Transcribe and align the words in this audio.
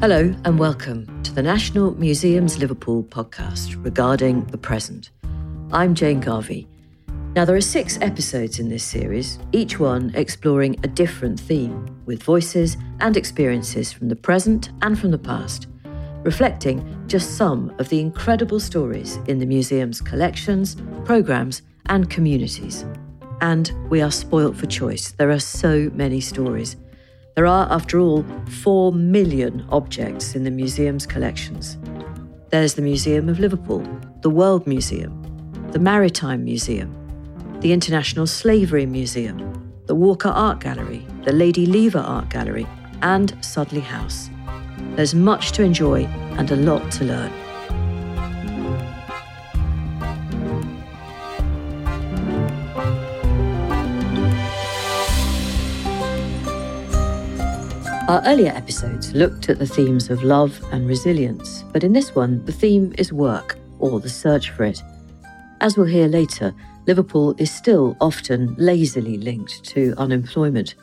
Hello, 0.00 0.32
and 0.44 0.60
welcome 0.60 1.24
to 1.24 1.34
the 1.34 1.42
National 1.42 1.92
Museums 1.98 2.56
Liverpool 2.56 3.02
podcast 3.02 3.84
regarding 3.84 4.44
the 4.44 4.56
present. 4.56 5.10
I'm 5.72 5.96
Jane 5.96 6.20
Garvey. 6.20 6.68
Now, 7.34 7.44
there 7.44 7.56
are 7.56 7.60
six 7.60 7.98
episodes 8.00 8.60
in 8.60 8.68
this 8.68 8.84
series, 8.84 9.40
each 9.50 9.80
one 9.80 10.12
exploring 10.14 10.76
a 10.84 10.86
different 10.86 11.40
theme, 11.40 12.00
with 12.06 12.22
voices 12.22 12.76
and 13.00 13.16
experiences 13.16 13.92
from 13.92 14.08
the 14.08 14.14
present 14.14 14.70
and 14.82 14.96
from 14.96 15.10
the 15.10 15.18
past, 15.18 15.66
reflecting 16.22 17.04
just 17.08 17.36
some 17.36 17.74
of 17.80 17.88
the 17.88 17.98
incredible 17.98 18.60
stories 18.60 19.16
in 19.26 19.40
the 19.40 19.46
museum's 19.46 20.00
collections, 20.00 20.76
programmes, 21.04 21.62
and 21.86 22.08
communities. 22.08 22.84
And 23.40 23.72
we 23.90 24.00
are 24.00 24.12
spoilt 24.12 24.56
for 24.56 24.66
choice. 24.66 25.10
There 25.10 25.32
are 25.32 25.40
so 25.40 25.90
many 25.92 26.20
stories. 26.20 26.76
There 27.38 27.46
are, 27.46 27.70
after 27.70 28.00
all, 28.00 28.26
4 28.48 28.92
million 28.92 29.64
objects 29.68 30.34
in 30.34 30.42
the 30.42 30.50
museum's 30.50 31.06
collections. 31.06 31.78
There's 32.50 32.74
the 32.74 32.82
Museum 32.82 33.28
of 33.28 33.38
Liverpool, 33.38 33.86
the 34.22 34.28
World 34.28 34.66
Museum, 34.66 35.14
the 35.70 35.78
Maritime 35.78 36.42
Museum, 36.42 36.90
the 37.60 37.72
International 37.72 38.26
Slavery 38.26 38.86
Museum, 38.86 39.72
the 39.86 39.94
Walker 39.94 40.30
Art 40.30 40.58
Gallery, 40.58 41.06
the 41.22 41.32
Lady 41.32 41.64
Lever 41.64 42.00
Art 42.00 42.28
Gallery, 42.28 42.66
and 43.02 43.32
Sudley 43.40 43.82
House. 43.82 44.30
There's 44.96 45.14
much 45.14 45.52
to 45.52 45.62
enjoy 45.62 46.06
and 46.38 46.50
a 46.50 46.56
lot 46.56 46.90
to 46.90 47.04
learn. 47.04 47.32
Our 58.08 58.22
earlier 58.24 58.52
episodes 58.52 59.12
looked 59.12 59.50
at 59.50 59.58
the 59.58 59.66
themes 59.66 60.08
of 60.08 60.22
love 60.22 60.58
and 60.72 60.88
resilience, 60.88 61.62
but 61.74 61.84
in 61.84 61.92
this 61.92 62.14
one, 62.14 62.42
the 62.46 62.52
theme 62.52 62.94
is 62.96 63.12
work, 63.12 63.58
or 63.80 64.00
the 64.00 64.08
search 64.08 64.48
for 64.48 64.64
it. 64.64 64.82
As 65.60 65.76
we'll 65.76 65.84
hear 65.88 66.08
later, 66.08 66.54
Liverpool 66.86 67.34
is 67.36 67.50
still 67.50 67.98
often 68.00 68.54
lazily 68.56 69.18
linked 69.18 69.62
to 69.64 69.92
unemployment. 69.98 70.74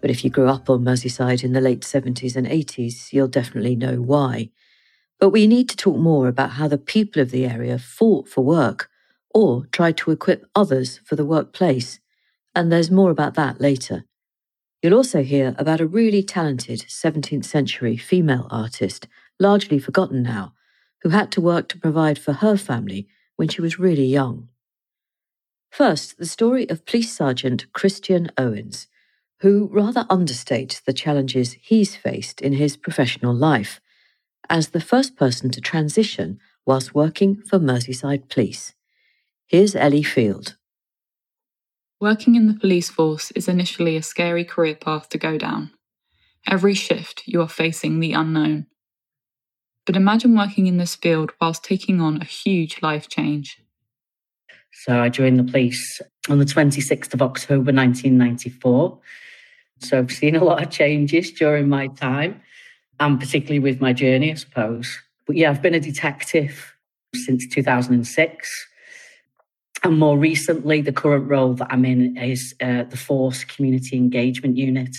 But 0.00 0.10
if 0.10 0.22
you 0.22 0.30
grew 0.30 0.46
up 0.46 0.70
on 0.70 0.84
Merseyside 0.84 1.42
in 1.42 1.52
the 1.52 1.60
late 1.60 1.80
70s 1.80 2.36
and 2.36 2.46
80s, 2.46 3.12
you'll 3.12 3.26
definitely 3.26 3.74
know 3.74 3.96
why. 3.96 4.50
But 5.18 5.30
we 5.30 5.48
need 5.48 5.68
to 5.70 5.76
talk 5.76 5.96
more 5.96 6.28
about 6.28 6.50
how 6.50 6.68
the 6.68 6.78
people 6.78 7.20
of 7.20 7.32
the 7.32 7.44
area 7.44 7.76
fought 7.76 8.28
for 8.28 8.44
work 8.44 8.88
or 9.34 9.66
tried 9.72 9.96
to 9.96 10.12
equip 10.12 10.46
others 10.54 11.00
for 11.04 11.16
the 11.16 11.26
workplace. 11.26 11.98
And 12.54 12.70
there's 12.70 12.88
more 12.88 13.10
about 13.10 13.34
that 13.34 13.60
later. 13.60 14.04
You'll 14.82 14.94
also 14.94 15.22
hear 15.22 15.54
about 15.58 15.80
a 15.80 15.86
really 15.86 16.24
talented 16.24 16.80
17th 16.88 17.44
century 17.44 17.96
female 17.96 18.48
artist, 18.50 19.06
largely 19.38 19.78
forgotten 19.78 20.24
now, 20.24 20.54
who 21.02 21.10
had 21.10 21.30
to 21.32 21.40
work 21.40 21.68
to 21.68 21.78
provide 21.78 22.18
for 22.18 22.32
her 22.32 22.56
family 22.56 23.06
when 23.36 23.46
she 23.46 23.62
was 23.62 23.78
really 23.78 24.04
young. 24.04 24.48
First, 25.70 26.18
the 26.18 26.26
story 26.26 26.68
of 26.68 26.84
Police 26.84 27.16
Sergeant 27.16 27.72
Christian 27.72 28.30
Owens, 28.36 28.88
who 29.40 29.68
rather 29.72 30.04
understates 30.10 30.82
the 30.82 30.92
challenges 30.92 31.56
he's 31.60 31.94
faced 31.94 32.40
in 32.40 32.54
his 32.54 32.76
professional 32.76 33.34
life 33.34 33.80
as 34.50 34.70
the 34.70 34.80
first 34.80 35.16
person 35.16 35.50
to 35.50 35.60
transition 35.60 36.40
whilst 36.66 36.94
working 36.94 37.36
for 37.36 37.60
Merseyside 37.60 38.28
Police. 38.28 38.74
Here's 39.46 39.76
Ellie 39.76 40.02
Field. 40.02 40.56
Working 42.02 42.34
in 42.34 42.48
the 42.48 42.54
police 42.54 42.90
force 42.90 43.30
is 43.30 43.46
initially 43.46 43.96
a 43.96 44.02
scary 44.02 44.44
career 44.44 44.74
path 44.74 45.08
to 45.10 45.18
go 45.18 45.38
down. 45.38 45.70
Every 46.50 46.74
shift, 46.74 47.22
you 47.26 47.40
are 47.40 47.48
facing 47.48 48.00
the 48.00 48.12
unknown. 48.12 48.66
But 49.86 49.94
imagine 49.94 50.36
working 50.36 50.66
in 50.66 50.78
this 50.78 50.96
field 50.96 51.30
whilst 51.40 51.62
taking 51.62 52.00
on 52.00 52.20
a 52.20 52.24
huge 52.24 52.82
life 52.82 53.08
change. 53.08 53.62
So 54.72 55.00
I 55.00 55.10
joined 55.10 55.38
the 55.38 55.44
police 55.44 56.02
on 56.28 56.40
the 56.40 56.44
26th 56.44 57.14
of 57.14 57.22
October 57.22 57.70
1994. 57.72 58.98
So 59.78 59.98
I've 59.98 60.10
seen 60.10 60.34
a 60.34 60.42
lot 60.42 60.60
of 60.60 60.70
changes 60.70 61.30
during 61.30 61.68
my 61.68 61.86
time, 61.86 62.42
and 62.98 63.20
particularly 63.20 63.60
with 63.60 63.80
my 63.80 63.92
journey, 63.92 64.32
I 64.32 64.34
suppose. 64.34 64.98
But 65.24 65.36
yeah, 65.36 65.50
I've 65.50 65.62
been 65.62 65.72
a 65.72 65.78
detective 65.78 66.74
since 67.14 67.46
2006. 67.46 68.66
And 69.84 69.98
more 69.98 70.16
recently, 70.16 70.80
the 70.80 70.92
current 70.92 71.28
role 71.28 71.54
that 71.54 71.66
I'm 71.70 71.84
in 71.84 72.16
is 72.16 72.54
uh, 72.60 72.84
the 72.84 72.96
Force 72.96 73.44
Community 73.44 73.96
Engagement 73.96 74.56
Unit. 74.56 74.96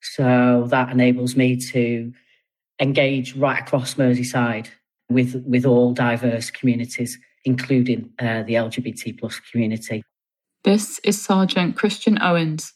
So 0.00 0.66
that 0.70 0.90
enables 0.90 1.36
me 1.36 1.56
to 1.56 2.12
engage 2.80 3.36
right 3.36 3.60
across 3.60 3.94
Merseyside 3.94 4.68
with, 5.10 5.42
with 5.46 5.66
all 5.66 5.92
diverse 5.92 6.50
communities, 6.50 7.18
including 7.44 8.10
uh, 8.18 8.42
the 8.42 8.54
LGBT 8.54 9.18
plus 9.18 9.38
community. 9.40 10.02
This 10.64 10.98
is 11.00 11.20
Sergeant 11.20 11.76
Christian 11.76 12.20
Owens. 12.20 12.72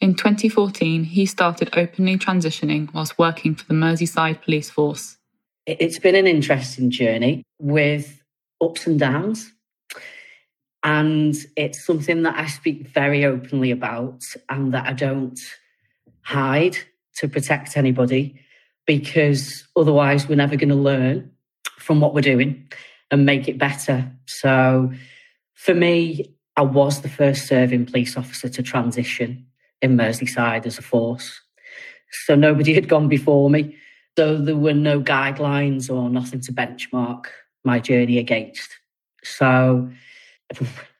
In 0.00 0.14
2014, 0.14 1.04
he 1.04 1.26
started 1.26 1.70
openly 1.76 2.18
transitioning 2.18 2.92
whilst 2.92 3.18
working 3.18 3.54
for 3.54 3.64
the 3.64 3.74
Merseyside 3.74 4.42
Police 4.42 4.68
Force. 4.68 5.16
It's 5.64 5.98
been 5.98 6.16
an 6.16 6.26
interesting 6.26 6.90
journey 6.90 7.44
with 7.58 8.22
ups 8.60 8.86
and 8.86 8.98
downs. 8.98 9.52
And 10.84 11.34
it's 11.56 11.84
something 11.84 12.22
that 12.22 12.38
I 12.38 12.46
speak 12.46 12.88
very 12.88 13.24
openly 13.24 13.70
about 13.70 14.22
and 14.48 14.74
that 14.74 14.86
I 14.86 14.92
don't 14.92 15.38
hide 16.22 16.76
to 17.16 17.28
protect 17.28 17.76
anybody 17.76 18.40
because 18.86 19.66
otherwise 19.76 20.28
we're 20.28 20.36
never 20.36 20.56
going 20.56 20.68
to 20.70 20.74
learn 20.74 21.30
from 21.78 22.00
what 22.00 22.14
we're 22.14 22.20
doing 22.20 22.68
and 23.10 23.26
make 23.26 23.48
it 23.48 23.58
better. 23.58 24.10
So 24.26 24.92
for 25.54 25.74
me, 25.74 26.34
I 26.56 26.62
was 26.62 27.00
the 27.00 27.08
first 27.08 27.46
serving 27.46 27.86
police 27.86 28.16
officer 28.16 28.48
to 28.48 28.62
transition 28.62 29.46
in 29.80 29.96
Merseyside 29.96 30.66
as 30.66 30.78
a 30.78 30.82
force. 30.82 31.40
So 32.26 32.34
nobody 32.34 32.74
had 32.74 32.88
gone 32.88 33.08
before 33.08 33.48
me. 33.50 33.76
So 34.16 34.36
there 34.36 34.56
were 34.56 34.74
no 34.74 35.00
guidelines 35.00 35.90
or 35.90 36.10
nothing 36.10 36.40
to 36.42 36.52
benchmark 36.52 37.26
my 37.64 37.78
journey 37.78 38.18
against. 38.18 38.68
So 39.22 39.90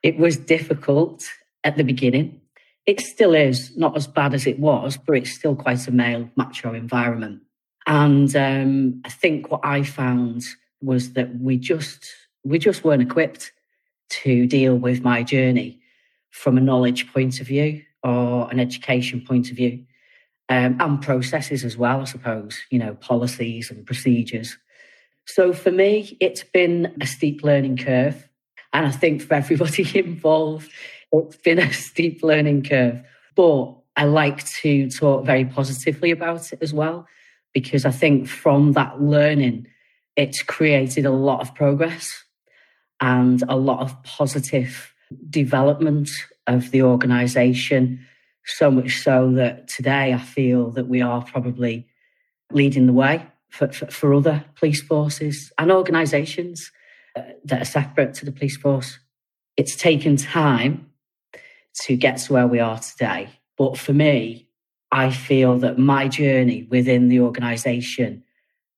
it 0.02 0.18
was 0.18 0.36
difficult 0.36 1.24
at 1.64 1.76
the 1.76 1.84
beginning. 1.84 2.40
It 2.86 3.00
still 3.00 3.34
is 3.34 3.76
not 3.76 3.96
as 3.96 4.06
bad 4.06 4.34
as 4.34 4.46
it 4.46 4.58
was, 4.58 4.96
but 4.96 5.16
it's 5.16 5.32
still 5.34 5.54
quite 5.54 5.86
a 5.86 5.92
male 5.92 6.28
macho 6.36 6.74
environment. 6.74 7.42
And 7.86 8.34
um, 8.36 9.00
I 9.04 9.08
think 9.08 9.50
what 9.50 9.60
I 9.64 9.82
found 9.82 10.44
was 10.80 11.12
that 11.12 11.38
we 11.40 11.56
just 11.56 12.06
we 12.44 12.58
just 12.58 12.84
weren't 12.84 13.02
equipped 13.02 13.52
to 14.10 14.46
deal 14.46 14.76
with 14.76 15.02
my 15.02 15.22
journey 15.22 15.80
from 16.30 16.58
a 16.58 16.60
knowledge 16.60 17.12
point 17.12 17.40
of 17.40 17.46
view 17.46 17.82
or 18.02 18.50
an 18.50 18.58
education 18.58 19.20
point 19.24 19.50
of 19.50 19.56
view, 19.56 19.84
um, 20.48 20.76
and 20.80 21.00
processes 21.00 21.64
as 21.64 21.76
well. 21.76 22.00
I 22.00 22.04
suppose 22.04 22.60
you 22.70 22.78
know 22.78 22.94
policies 22.94 23.70
and 23.70 23.86
procedures. 23.86 24.58
So 25.26 25.52
for 25.52 25.70
me, 25.70 26.16
it's 26.20 26.42
been 26.42 26.96
a 27.00 27.06
steep 27.06 27.44
learning 27.44 27.76
curve. 27.76 28.28
And 28.72 28.86
I 28.86 28.90
think 28.90 29.22
for 29.22 29.34
everybody 29.34 29.86
involved, 29.98 30.70
it's 31.12 31.36
been 31.36 31.58
a 31.58 31.72
steep 31.72 32.22
learning 32.22 32.64
curve. 32.64 33.02
But 33.34 33.74
I 33.96 34.04
like 34.04 34.44
to 34.44 34.90
talk 34.90 35.24
very 35.24 35.44
positively 35.44 36.10
about 36.10 36.52
it 36.52 36.58
as 36.62 36.72
well, 36.72 37.06
because 37.52 37.84
I 37.84 37.90
think 37.90 38.28
from 38.28 38.72
that 38.72 39.00
learning, 39.02 39.66
it's 40.16 40.42
created 40.42 41.04
a 41.04 41.10
lot 41.10 41.40
of 41.40 41.54
progress 41.54 42.24
and 43.00 43.42
a 43.48 43.56
lot 43.56 43.80
of 43.80 44.02
positive 44.04 44.94
development 45.28 46.10
of 46.46 46.70
the 46.70 46.82
organization. 46.82 48.06
So 48.44 48.70
much 48.70 49.02
so 49.02 49.32
that 49.32 49.68
today 49.68 50.12
I 50.12 50.18
feel 50.18 50.70
that 50.70 50.88
we 50.88 51.00
are 51.00 51.22
probably 51.22 51.86
leading 52.50 52.86
the 52.86 52.92
way 52.92 53.26
for, 53.48 53.68
for, 53.68 53.86
for 53.86 54.14
other 54.14 54.44
police 54.56 54.82
forces 54.82 55.52
and 55.58 55.70
organizations 55.70 56.70
Uh, 57.14 57.22
that 57.44 57.60
are 57.60 57.66
separate 57.66 58.14
to 58.14 58.24
the 58.24 58.32
police 58.32 58.56
force. 58.56 58.98
It's 59.58 59.76
taken 59.76 60.16
time 60.16 60.90
to 61.82 61.94
get 61.94 62.16
to 62.18 62.32
where 62.32 62.46
we 62.46 62.58
are 62.58 62.78
today. 62.78 63.28
But 63.58 63.76
for 63.76 63.92
me, 63.92 64.48
I 64.90 65.10
feel 65.10 65.58
that 65.58 65.78
my 65.78 66.08
journey 66.08 66.66
within 66.70 67.10
the 67.10 67.20
organisation 67.20 68.24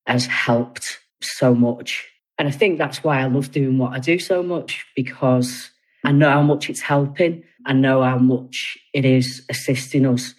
has 0.09 0.27
helped 0.27 0.99
so 1.23 1.55
much. 1.55 2.09
And 2.37 2.49
I 2.49 2.51
think 2.51 2.77
that's 2.77 3.05
why 3.05 3.21
I 3.21 3.27
love 3.27 3.53
doing 3.53 3.79
what 3.79 3.93
I 3.93 4.01
do 4.01 4.19
so 4.19 4.43
much 4.43 4.85
because 4.97 5.71
I 6.05 6.11
know 6.11 6.31
how 6.31 6.43
much 6.43 6.69
it's 6.69 6.81
helping. 6.81 7.45
I 7.67 7.73
know 7.73 8.03
how 8.03 8.19
much 8.19 8.77
it 8.93 9.05
is 9.05 9.45
assisting 9.49 10.07
us 10.07 10.35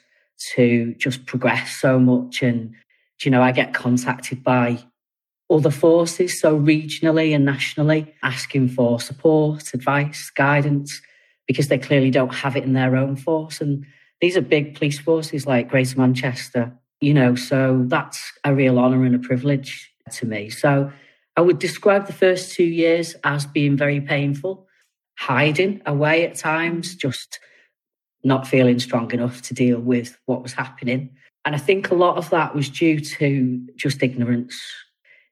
to 0.53 0.93
just 0.97 1.25
progress 1.25 1.77
so 1.79 1.97
much. 1.97 2.41
And, 2.41 2.73
you 3.23 3.31
know, 3.31 3.41
I 3.41 3.53
get 3.53 3.73
contacted 3.73 4.43
by 4.43 4.83
other 5.49 5.71
forces, 5.71 6.39
so 6.39 6.57
regionally 6.57 7.35
and 7.35 7.45
nationally, 7.45 8.13
asking 8.23 8.69
for 8.69 8.99
support, 8.99 9.73
advice, 9.73 10.31
guidance, 10.31 11.01
because 11.47 11.67
they 11.67 11.77
clearly 11.77 12.11
don't 12.11 12.33
have 12.33 12.55
it 12.55 12.63
in 12.63 12.73
their 12.73 12.95
own 12.95 13.15
force. 13.15 13.61
And 13.61 13.85
these 14.21 14.35
are 14.35 14.41
big 14.41 14.75
police 14.75 14.99
forces 14.99 15.45
like 15.45 15.69
Greater 15.69 15.99
Manchester, 15.99 16.73
you 17.01 17.13
know, 17.13 17.35
so 17.35 17.83
that's 17.87 18.31
a 18.43 18.55
real 18.55 18.79
honour 18.79 19.03
and 19.05 19.15
a 19.15 19.19
privilege 19.19 19.91
to 20.11 20.25
me. 20.25 20.49
So 20.49 20.91
I 21.37 21.41
would 21.41 21.59
describe 21.59 22.07
the 22.07 22.13
first 22.13 22.53
two 22.53 22.63
years 22.63 23.15
as 23.23 23.45
being 23.45 23.77
very 23.77 24.01
painful, 24.01 24.67
hiding 25.17 25.81
away 25.85 26.25
at 26.25 26.35
times, 26.35 26.95
just 26.95 27.39
not 28.23 28.47
feeling 28.47 28.79
strong 28.79 29.11
enough 29.11 29.41
to 29.43 29.53
deal 29.53 29.79
with 29.79 30.17
what 30.25 30.41
was 30.41 30.53
happening. 30.53 31.11
And 31.45 31.53
I 31.53 31.59
think 31.59 31.91
a 31.91 31.95
lot 31.95 32.17
of 32.17 32.29
that 32.31 32.55
was 32.55 32.69
due 32.69 32.99
to 32.99 33.67
just 33.75 34.01
ignorance. 34.01 34.59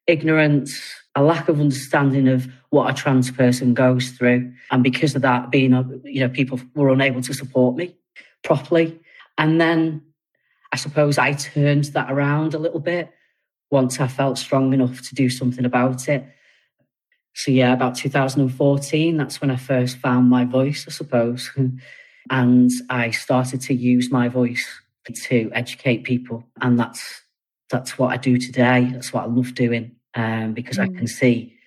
Ignorance, 0.08 0.80
a 1.16 1.24
lack 1.24 1.48
of 1.48 1.60
understanding 1.60 2.28
of 2.28 2.48
what 2.70 2.90
a 2.90 2.94
trans 2.94 3.32
person 3.32 3.74
goes 3.74 4.10
through. 4.12 4.52
And 4.72 4.84
because 4.84 5.16
of 5.16 5.22
that, 5.22 5.52
being, 5.52 5.74
uh, 5.74 5.84
you 6.04 6.22
know, 6.22 6.30
people 6.30 6.60
were 6.76 6.90
unable 6.90 7.22
to 7.22 7.34
support 7.34 7.76
me 7.76 7.96
properly. 8.44 9.00
And 9.38 9.62
then 9.62 10.02
I 10.72 10.76
suppose 10.76 11.18
I 11.18 11.34
turned 11.34 11.86
that 11.86 12.12
around 12.12 12.54
a 12.54 12.60
little 12.60 12.80
bit 12.80 13.12
once 13.72 14.00
I 14.00 14.08
felt 14.08 14.38
strong 14.38 14.74
enough 14.74 15.02
to 15.02 15.16
do 15.16 15.30
something 15.30 15.66
about 15.66 16.08
it. 16.10 16.26
So, 17.36 17.52
yeah, 17.52 17.74
about 17.74 17.96
2014, 17.96 19.18
that's 19.18 19.42
when 19.42 19.50
I 19.50 19.56
first 19.56 19.98
found 19.98 20.30
my 20.30 20.46
voice, 20.46 20.86
I 20.88 20.92
suppose. 20.92 21.50
and 22.30 22.72
I 22.90 23.12
started 23.12 23.62
to 23.62 23.74
use 23.74 24.12
my 24.12 24.28
voice 24.28 24.68
to 25.12 25.52
educate 25.54 26.04
people. 26.04 26.46
And 26.62 26.80
that's 26.80 27.23
that's 27.74 27.98
what 27.98 28.14
I 28.14 28.18
do 28.18 28.38
today. 28.38 28.90
That's 28.94 29.12
what 29.12 29.24
I 29.24 29.26
love 29.26 29.56
doing 29.56 29.96
um, 30.14 30.54
because 30.54 30.78
mm. 30.78 30.84
I 30.84 30.88
can 30.98 31.08
see 31.08 31.58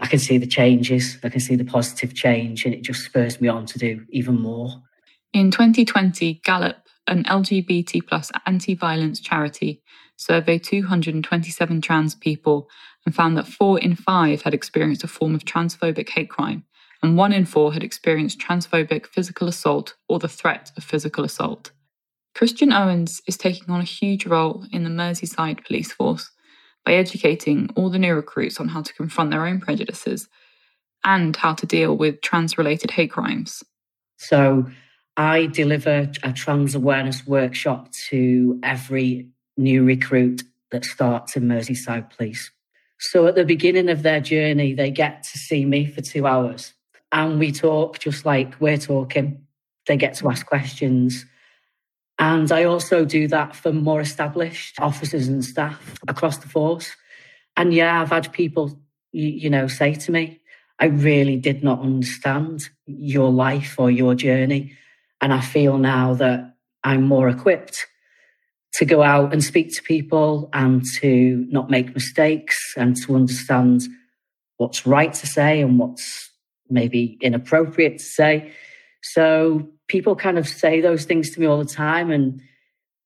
I 0.00 0.06
can 0.06 0.18
see 0.18 0.38
the 0.38 0.46
changes. 0.46 1.18
I 1.22 1.28
can 1.28 1.40
see 1.40 1.56
the 1.56 1.64
positive 1.64 2.14
change, 2.14 2.64
and 2.64 2.72
it 2.72 2.82
just 2.82 3.04
spurs 3.04 3.40
me 3.40 3.48
on 3.48 3.66
to 3.66 3.78
do 3.78 4.06
even 4.10 4.40
more. 4.40 4.82
In 5.32 5.50
2020, 5.50 6.40
Galop, 6.46 6.76
an 7.06 7.24
LGBT 7.24 8.06
plus 8.06 8.30
anti-violence 8.46 9.20
charity, 9.20 9.82
surveyed 10.16 10.64
227 10.64 11.80
trans 11.80 12.14
people 12.14 12.68
and 13.04 13.14
found 13.14 13.36
that 13.36 13.46
four 13.46 13.78
in 13.78 13.96
five 13.96 14.42
had 14.42 14.54
experienced 14.54 15.04
a 15.04 15.08
form 15.08 15.34
of 15.34 15.44
transphobic 15.44 16.08
hate 16.10 16.30
crime, 16.30 16.64
and 17.02 17.16
one 17.16 17.32
in 17.32 17.44
four 17.44 17.72
had 17.72 17.82
experienced 17.82 18.38
transphobic 18.38 19.04
physical 19.06 19.48
assault 19.48 19.96
or 20.08 20.18
the 20.18 20.28
threat 20.28 20.70
of 20.76 20.84
physical 20.84 21.24
assault. 21.24 21.72
Christian 22.34 22.72
Owens 22.72 23.20
is 23.26 23.36
taking 23.36 23.70
on 23.70 23.80
a 23.80 23.84
huge 23.84 24.26
role 24.26 24.64
in 24.72 24.84
the 24.84 24.90
Merseyside 24.90 25.64
police 25.64 25.92
force 25.92 26.30
by 26.84 26.94
educating 26.94 27.70
all 27.74 27.90
the 27.90 27.98
new 27.98 28.14
recruits 28.14 28.60
on 28.60 28.68
how 28.68 28.82
to 28.82 28.94
confront 28.94 29.30
their 29.30 29.46
own 29.46 29.60
prejudices 29.60 30.28
and 31.04 31.34
how 31.36 31.54
to 31.54 31.66
deal 31.66 31.96
with 31.96 32.20
trans 32.20 32.56
related 32.56 32.90
hate 32.90 33.10
crimes. 33.10 33.62
So, 34.16 34.66
I 35.16 35.46
deliver 35.46 36.10
a 36.22 36.32
trans 36.32 36.76
awareness 36.76 37.26
workshop 37.26 37.90
to 38.08 38.60
every 38.62 39.28
new 39.56 39.84
recruit 39.84 40.44
that 40.70 40.84
starts 40.84 41.34
in 41.36 41.48
Merseyside 41.48 42.10
Police. 42.16 42.52
So, 43.00 43.26
at 43.26 43.34
the 43.34 43.44
beginning 43.44 43.88
of 43.88 44.02
their 44.02 44.20
journey, 44.20 44.74
they 44.74 44.90
get 44.90 45.24
to 45.24 45.38
see 45.38 45.64
me 45.64 45.86
for 45.86 46.02
two 46.02 46.26
hours 46.26 46.72
and 47.12 47.38
we 47.38 47.52
talk 47.52 47.98
just 47.98 48.24
like 48.24 48.60
we're 48.60 48.78
talking. 48.78 49.46
They 49.86 49.96
get 49.96 50.14
to 50.14 50.30
ask 50.30 50.46
questions 50.46 51.24
and 52.18 52.50
I 52.50 52.64
also 52.64 53.04
do 53.04 53.28
that 53.28 53.54
for 53.54 53.72
more 53.72 54.00
established 54.00 54.80
officers 54.80 55.28
and 55.28 55.44
staff 55.44 55.94
across 56.08 56.38
the 56.38 56.48
force. 56.48 56.90
And 57.56 57.72
yeah, 57.72 58.00
I've 58.02 58.10
had 58.10 58.32
people, 58.32 58.80
you, 59.12 59.48
know, 59.48 59.68
say 59.68 59.94
to 59.94 60.12
me, 60.12 60.40
I 60.80 60.86
really 60.86 61.36
did 61.36 61.62
not 61.62 61.80
understand 61.80 62.68
your 62.86 63.30
life 63.30 63.76
or 63.78 63.90
your 63.90 64.14
journey. 64.14 64.72
And 65.20 65.32
I 65.32 65.40
feel 65.40 65.78
now 65.78 66.14
that 66.14 66.56
I'm 66.82 67.02
more 67.02 67.28
equipped 67.28 67.86
to 68.74 68.84
go 68.84 69.02
out 69.02 69.32
and 69.32 69.42
speak 69.42 69.74
to 69.74 69.82
people 69.82 70.50
and 70.52 70.84
to 71.00 71.46
not 71.50 71.70
make 71.70 71.94
mistakes 71.94 72.74
and 72.76 72.96
to 73.04 73.14
understand 73.14 73.82
what's 74.56 74.86
right 74.86 75.12
to 75.12 75.26
say 75.26 75.60
and 75.60 75.78
what's 75.78 76.30
maybe 76.68 77.16
inappropriate 77.20 77.98
to 77.98 78.04
say. 78.04 78.52
So 79.02 79.68
people 79.88 80.14
kind 80.14 80.38
of 80.38 80.46
say 80.46 80.80
those 80.80 81.04
things 81.04 81.30
to 81.30 81.40
me 81.40 81.46
all 81.46 81.58
the 81.58 81.64
time. 81.64 82.10
And 82.10 82.40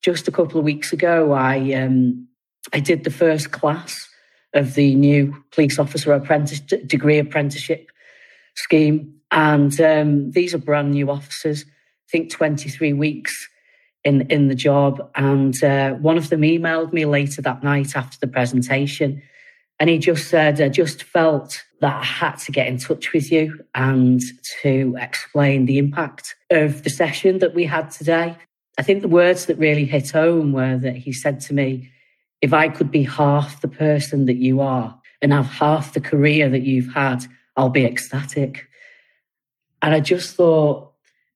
just 0.02 0.29
a 0.29 0.32
couple 0.32 0.58
of 0.58 0.64
weeks 0.64 0.93
ago, 0.93 1.32
I 1.32 1.73
um, 1.75 2.29
I 2.73 2.81
did 2.81 3.05
the 3.05 3.11
first 3.11 3.52
class 3.52 4.08
of 4.55 4.75
the 4.75 4.94
new 4.94 5.43
police 5.52 5.79
officer 5.79 6.12
apprentice 6.12 6.61
degree 6.61 7.19
apprenticeship 7.19 7.90
scheme, 8.55 9.14
and 9.31 9.81
um, 9.81 10.31
these 10.32 10.55
are 10.55 10.58
brand 10.58 10.90
new 10.90 11.11
officers. 11.11 11.64
I 11.64 12.11
think 12.11 12.31
twenty 12.31 12.69
three 12.69 12.93
weeks 12.93 13.49
in 14.05 14.23
in 14.23 14.49
the 14.49 14.55
job, 14.55 15.11
and 15.14 15.62
uh, 15.62 15.93
one 15.94 16.19
of 16.19 16.29
them 16.29 16.43
emailed 16.43 16.93
me 16.93 17.06
later 17.06 17.40
that 17.43 17.62
night 17.62 17.96
after 17.96 18.19
the 18.20 18.26
presentation, 18.26 19.23
and 19.82 19.90
he 19.90 19.99
just 19.99 20.26
uh, 20.26 20.55
said, 20.55 20.61
"I 20.61 20.69
just 20.69 21.02
felt." 21.02 21.64
that 21.81 22.00
I 22.00 22.05
had 22.05 22.37
to 22.37 22.52
get 22.52 22.69
in 22.69 22.79
touch 22.79 23.12
with 23.12 23.32
you 23.32 23.64
and 23.75 24.20
to 24.62 24.96
explain 25.00 25.67
the 25.67 25.79
impact 25.79 26.37
of 26.49 26.84
the 26.84 26.90
session 26.90 27.40
that 27.40 27.56
we 27.56 27.64
had 27.64 27.90
today. 27.90 28.37
I 28.79 28.82
think 28.82 29.02
the 29.02 29.08
words 29.08 29.46
that 29.46 29.58
really 29.58 29.84
hit 29.84 30.12
home 30.12 30.52
were 30.52 30.79
that 30.79 30.94
he 30.94 31.12
said 31.12 31.40
to 31.40 31.55
me, 31.55 31.90
if 32.40 32.52
I 32.52 32.69
could 32.69 32.93
be 32.93 33.02
half 33.02 33.62
the 33.62 33.69
person 33.69 34.26
that 34.26 34.37
you 34.37 34.61
are 34.61 34.96
and 35.20 35.32
have 35.32 35.46
half 35.46 35.93
the 35.93 36.00
career 36.00 36.49
that 36.50 36.62
you've 36.62 36.94
had, 36.94 37.26
I'll 37.56 37.69
be 37.69 37.84
ecstatic. 37.84 38.69
And 39.82 39.93
I 39.93 39.99
just 39.99 40.37
thought 40.37 40.93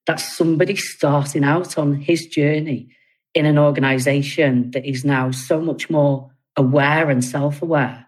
that's 0.07 0.37
somebody 0.37 0.77
starting 0.77 1.43
out 1.43 1.77
on 1.77 1.97
his 1.97 2.25
journey 2.27 2.91
in 3.35 3.47
an 3.47 3.59
organization 3.59 4.71
that 4.71 4.89
is 4.89 5.05
now 5.05 5.33
so 5.33 5.61
much 5.61 5.91
more 5.91 6.31
aware 6.57 7.11
and 7.11 7.25
self 7.25 7.63
aware 7.63 8.06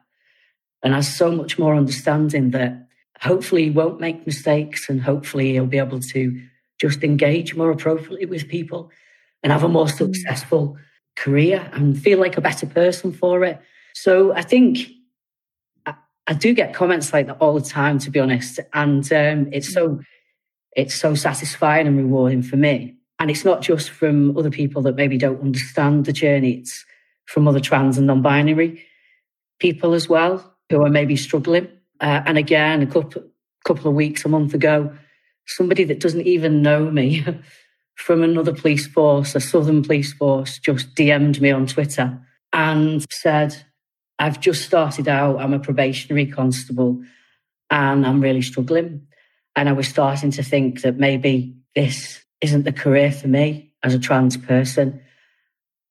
and 0.82 0.94
has 0.94 1.14
so 1.14 1.30
much 1.30 1.58
more 1.58 1.74
understanding 1.74 2.50
that 2.52 2.88
hopefully 3.20 3.64
he 3.64 3.70
won't 3.70 4.00
make 4.00 4.26
mistakes 4.26 4.88
and 4.88 5.02
hopefully 5.02 5.52
he'll 5.52 5.66
be 5.66 5.78
able 5.78 6.00
to 6.00 6.40
just 6.80 7.02
engage 7.02 7.54
more 7.54 7.70
appropriately 7.70 8.26
with 8.26 8.48
people 8.48 8.90
and 9.42 9.52
have 9.52 9.64
a 9.64 9.68
more 9.68 9.86
mm. 9.86 9.96
successful 9.96 10.76
career 11.16 11.68
and 11.72 12.00
feel 12.00 12.18
like 12.18 12.36
a 12.36 12.40
better 12.40 12.66
person 12.66 13.12
for 13.12 13.44
it. 13.44 13.60
So 13.94 14.32
I 14.32 14.42
think 14.42 14.78
I, 15.84 15.94
I 16.28 16.34
do 16.34 16.54
get 16.54 16.74
comments 16.74 17.12
like 17.12 17.26
that 17.26 17.38
all 17.40 17.54
the 17.54 17.68
time, 17.68 17.98
to 18.00 18.10
be 18.10 18.20
honest, 18.20 18.60
and 18.72 19.12
um, 19.12 19.48
it's 19.52 19.72
so 19.72 20.00
it's 20.76 20.94
so 20.94 21.14
satisfying 21.14 21.88
and 21.88 21.96
rewarding 21.96 22.42
for 22.42 22.56
me. 22.56 22.94
And 23.18 23.32
it's 23.32 23.44
not 23.44 23.62
just 23.62 23.90
from 23.90 24.36
other 24.38 24.50
people 24.50 24.80
that 24.82 24.94
maybe 24.94 25.18
don't 25.18 25.42
understand 25.42 26.04
the 26.04 26.12
journey; 26.12 26.58
it's 26.58 26.84
from 27.24 27.48
other 27.48 27.58
trans 27.58 27.98
and 27.98 28.06
non-binary 28.06 28.84
people 29.58 29.92
as 29.92 30.08
well 30.08 30.57
who 30.70 30.84
are 30.84 30.90
maybe 30.90 31.16
struggling. 31.16 31.68
Uh, 32.00 32.22
and 32.26 32.38
again, 32.38 32.82
a 32.82 32.86
couple, 32.86 33.22
couple 33.64 33.88
of 33.88 33.94
weeks, 33.94 34.24
a 34.24 34.28
month 34.28 34.54
ago, 34.54 34.92
somebody 35.46 35.84
that 35.84 36.00
doesn't 36.00 36.26
even 36.26 36.62
know 36.62 36.90
me 36.90 37.24
from 37.96 38.22
another 38.22 38.52
police 38.52 38.86
force, 38.86 39.34
a 39.34 39.40
southern 39.40 39.82
police 39.82 40.12
force, 40.12 40.58
just 40.58 40.94
DM'd 40.94 41.40
me 41.40 41.50
on 41.50 41.66
Twitter 41.66 42.20
and 42.52 43.04
said, 43.10 43.64
I've 44.18 44.40
just 44.40 44.64
started 44.64 45.08
out, 45.08 45.40
I'm 45.40 45.54
a 45.54 45.58
probationary 45.58 46.26
constable 46.26 47.02
and 47.70 48.06
I'm 48.06 48.20
really 48.20 48.42
struggling. 48.42 49.06
And 49.56 49.68
I 49.68 49.72
was 49.72 49.88
starting 49.88 50.30
to 50.32 50.42
think 50.42 50.82
that 50.82 50.98
maybe 50.98 51.56
this 51.74 52.24
isn't 52.40 52.64
the 52.64 52.72
career 52.72 53.10
for 53.10 53.28
me 53.28 53.72
as 53.82 53.94
a 53.94 53.98
trans 53.98 54.36
person. 54.36 55.00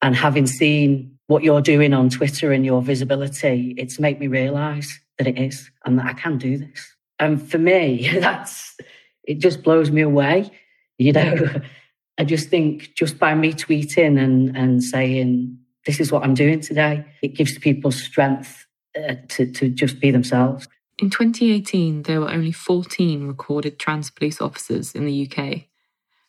And 0.02 0.16
having 0.16 0.48
seen 0.48 1.17
what 1.28 1.44
you're 1.44 1.62
doing 1.62 1.94
on 1.94 2.10
Twitter 2.10 2.52
and 2.52 2.66
your 2.66 2.82
visibility, 2.82 3.76
it's 3.78 4.00
made 4.00 4.20
me 4.20 4.28
realize 4.28 5.00
that 5.18 5.28
it 5.28 5.38
is 5.38 5.70
and 5.86 6.00
that 6.00 6.06
I 6.06 6.14
can 6.14 6.38
do 6.38 6.58
this. 6.58 6.96
And 7.20 7.42
for 7.50 7.58
me, 7.58 8.10
that's 8.20 8.76
it 9.24 9.40
just 9.40 9.62
blows 9.62 9.92
me 9.92 10.02
away. 10.02 10.50
You 10.98 11.14
know, 11.14 11.62
I 12.18 12.24
just 12.24 12.50
think 12.50 12.96
just 12.96 13.20
by 13.20 13.36
me 13.36 13.54
tweeting 13.54 14.20
and, 14.20 14.56
and 14.58 14.84
saying, 14.84 15.58
this 15.86 16.00
is 16.00 16.12
what 16.12 16.24
I'm 16.24 16.34
doing 16.34 16.62
today, 16.62 17.06
it 17.22 17.36
gives 17.36 17.58
people 17.60 17.92
strength 17.92 18.66
uh, 18.98 19.16
to, 19.30 19.52
to 19.52 19.70
just 19.70 20.00
be 20.00 20.12
themselves. 20.12 20.68
In 20.98 21.10
2018, 21.12 22.04
there 22.04 22.22
were 22.22 22.32
only 22.32 22.52
14 22.52 23.28
recorded 23.28 23.78
trans 23.78 24.10
police 24.10 24.42
officers 24.42 24.96
in 24.96 25.06
the 25.06 25.30
UK. 25.30 25.66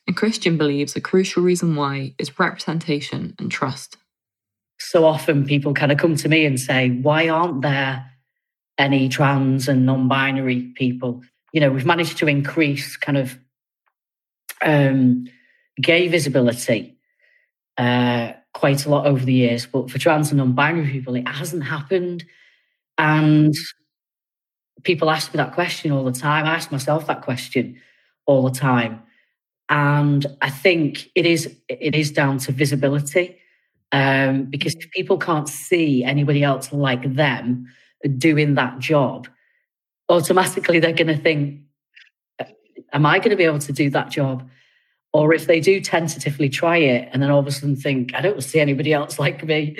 And 0.07 0.17
Christian 0.17 0.59
believes 0.59 0.95
a 0.95 1.01
crucial 1.01 1.43
reason 1.43 1.75
why 1.75 2.15
is 2.19 2.39
representation 2.39 3.35
and 3.39 3.51
trust 3.51 3.97
so 4.79 5.05
often 5.05 5.45
people 5.45 5.75
kind 5.75 5.93
of 5.93 5.99
come 5.99 6.17
to 6.17 6.29
me 6.29 6.45
and 6.45 6.59
say, 6.59 6.91
why 6.91 7.29
aren't 7.29 7.63
there 7.63 8.11
any 8.79 9.09
trans 9.09 9.69
and 9.69 9.85
non 9.85 10.09
binary 10.09 10.73
people? 10.77 11.23
You 11.53 11.61
know, 11.61 11.71
we've 11.71 11.87
managed 11.87 12.19
to 12.19 12.29
increase 12.29 12.97
kind 12.97 13.19
of 13.19 13.39
um, 14.63 15.27
gay 15.81 16.09
visibility 16.09 16.97
uh, 17.77 18.33
quite 18.55 18.87
a 18.87 18.91
lot 18.91 19.07
over 19.07 19.25
the 19.25 19.33
years, 19.33 19.67
but 19.67 19.91
for 19.91 19.99
trans 19.99 20.31
and 20.31 20.39
non 20.39 20.53
binary 20.53 20.91
people, 20.91 21.15
it 21.17 21.27
hasn't 21.29 21.65
happened. 21.65 22.25
And 22.97 23.55
people 24.85 25.11
ask 25.11 25.33
me 25.33 25.39
that 25.39 25.55
question 25.55 25.93
all 25.93 26.05
the 26.05 26.13
time. 26.13 26.47
I 26.47 26.55
ask 26.55 26.71
myself 26.71 27.07
that 27.07 27.23
question 27.23 27.81
all 28.27 28.49
the 28.49 28.57
time. 28.57 29.03
And 29.69 30.25
I 30.41 30.51
think 30.51 31.11
it 31.15 31.27
is 31.27 31.55
it 31.69 31.95
is 31.95 32.11
down 32.11 32.39
to 32.39 32.53
visibility 32.53 33.39
Um, 33.91 34.45
because 34.45 34.75
if 34.75 34.91
people 34.91 35.19
can't 35.19 35.49
see 35.49 36.05
anybody 36.05 36.43
else 36.43 36.73
like 36.73 37.15
them 37.15 37.67
doing 38.17 38.55
that 38.55 38.79
job, 38.79 39.29
automatically 40.09 40.79
they're 40.79 40.93
going 40.93 41.07
to 41.09 41.17
think, 41.17 41.63
Am 42.93 43.05
I 43.05 43.19
going 43.19 43.31
to 43.31 43.37
be 43.37 43.45
able 43.45 43.59
to 43.59 43.73
do 43.73 43.91
that 43.91 44.11
job? 44.11 44.49
Or 45.13 45.35
if 45.35 45.47
they 45.47 45.61
do 45.61 45.81
tentatively 45.81 46.49
try 46.49 46.79
it 46.79 47.09
and 47.13 47.23
then 47.23 47.31
all 47.31 47.41
of 47.41 47.47
a 47.47 47.51
sudden 47.51 47.77
think, 47.77 48.15
I 48.15 48.21
don't 48.21 48.43
see 48.43 48.61
anybody 48.61 48.93
else 48.93 49.19
like 49.19 49.45
me, 49.45 49.77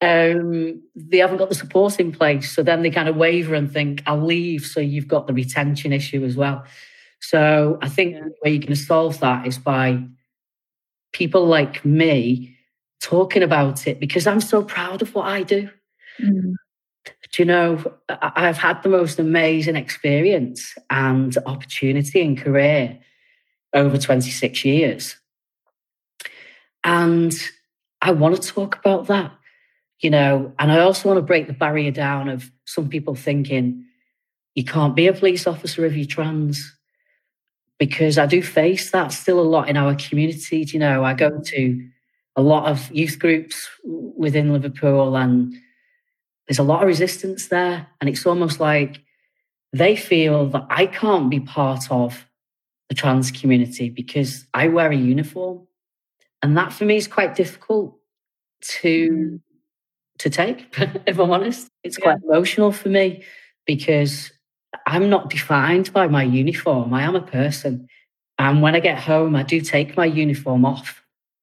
um, 0.00 0.82
they 0.94 1.18
haven't 1.18 1.36
got 1.36 1.48
the 1.48 1.54
support 1.54 2.00
in 2.00 2.12
place. 2.12 2.54
So 2.54 2.62
then 2.62 2.82
they 2.82 2.90
kind 2.90 3.08
of 3.08 3.16
waver 3.16 3.54
and 3.54 3.72
think, 3.72 4.02
I'll 4.06 4.24
leave. 4.24 4.66
So 4.66 4.80
you've 4.80 5.08
got 5.08 5.26
the 5.26 5.32
retention 5.32 5.92
issue 5.92 6.24
as 6.24 6.36
well. 6.36 6.64
So 7.20 7.78
I 7.80 7.88
think 7.88 8.16
the 8.16 8.34
way 8.44 8.52
you 8.52 8.60
can 8.60 8.74
solve 8.74 9.20
that 9.20 9.46
is 9.46 9.58
by 9.58 10.02
people 11.12 11.46
like 11.46 11.84
me 11.84 12.51
talking 13.02 13.42
about 13.42 13.86
it 13.86 14.00
because 14.00 14.26
I'm 14.26 14.40
so 14.40 14.62
proud 14.62 15.02
of 15.02 15.14
what 15.14 15.26
I 15.26 15.42
do. 15.42 15.68
Mm. 16.20 16.54
Do 17.04 17.42
you 17.42 17.44
know, 17.44 17.92
I've 18.08 18.58
had 18.58 18.82
the 18.82 18.88
most 18.88 19.18
amazing 19.18 19.76
experience 19.76 20.74
and 20.90 21.36
opportunity 21.46 22.22
and 22.22 22.38
career 22.38 22.98
over 23.74 23.98
26 23.98 24.64
years. 24.64 25.16
And 26.84 27.34
I 28.00 28.12
want 28.12 28.40
to 28.40 28.48
talk 28.48 28.76
about 28.76 29.06
that 29.08 29.32
you 30.02 30.10
know, 30.10 30.52
and 30.58 30.70
I 30.70 30.80
also 30.80 31.08
want 31.08 31.18
to 31.18 31.22
break 31.22 31.46
the 31.46 31.52
barrier 31.52 31.92
down 31.92 32.28
of 32.28 32.50
some 32.64 32.88
people 32.88 33.14
thinking 33.14 33.84
you 34.54 34.64
can't 34.64 34.96
be 34.96 35.06
a 35.06 35.12
police 35.12 35.46
officer 35.46 35.86
if 35.86 35.94
you're 35.94 36.06
trans. 36.06 36.76
Because 37.78 38.18
I 38.18 38.26
do 38.26 38.42
face 38.42 38.90
that 38.90 39.12
still 39.12 39.40
a 39.40 39.42
lot 39.42 39.68
in 39.68 39.76
our 39.76 39.94
community. 39.94 40.64
Do 40.64 40.72
You 40.72 40.80
know, 40.80 41.04
I 41.04 41.14
go 41.14 41.40
to 41.40 41.88
a 42.36 42.42
lot 42.42 42.70
of 42.70 42.90
youth 42.90 43.18
groups 43.18 43.68
within 43.84 44.52
Liverpool 44.52 45.16
and 45.16 45.54
there's 46.48 46.58
a 46.58 46.62
lot 46.62 46.82
of 46.82 46.88
resistance 46.88 47.48
there. 47.48 47.86
And 48.00 48.08
it's 48.08 48.26
almost 48.26 48.60
like 48.60 49.00
they 49.72 49.96
feel 49.96 50.48
that 50.50 50.66
I 50.68 50.86
can't 50.86 51.30
be 51.30 51.40
part 51.40 51.90
of 51.90 52.26
the 52.88 52.94
trans 52.94 53.30
community 53.30 53.88
because 53.88 54.46
I 54.52 54.68
wear 54.68 54.90
a 54.90 54.96
uniform. 54.96 55.66
And 56.42 56.56
that 56.56 56.72
for 56.72 56.84
me 56.84 56.96
is 56.96 57.06
quite 57.06 57.34
difficult 57.34 57.96
to 58.80 59.40
to 60.18 60.30
take, 60.30 60.66
if 61.06 61.18
I'm 61.18 61.30
honest. 61.30 61.68
It's 61.82 61.96
quite 61.96 62.18
yeah. 62.22 62.30
emotional 62.30 62.70
for 62.70 62.88
me 62.88 63.24
because 63.66 64.30
I'm 64.86 65.08
not 65.08 65.30
defined 65.30 65.92
by 65.92 66.06
my 66.06 66.22
uniform. 66.22 66.94
I 66.94 67.02
am 67.02 67.16
a 67.16 67.22
person. 67.22 67.88
And 68.38 68.62
when 68.62 68.74
I 68.74 68.80
get 68.80 68.98
home, 68.98 69.36
I 69.36 69.42
do 69.42 69.60
take 69.60 69.96
my 69.96 70.04
uniform 70.04 70.64
off. 70.64 71.01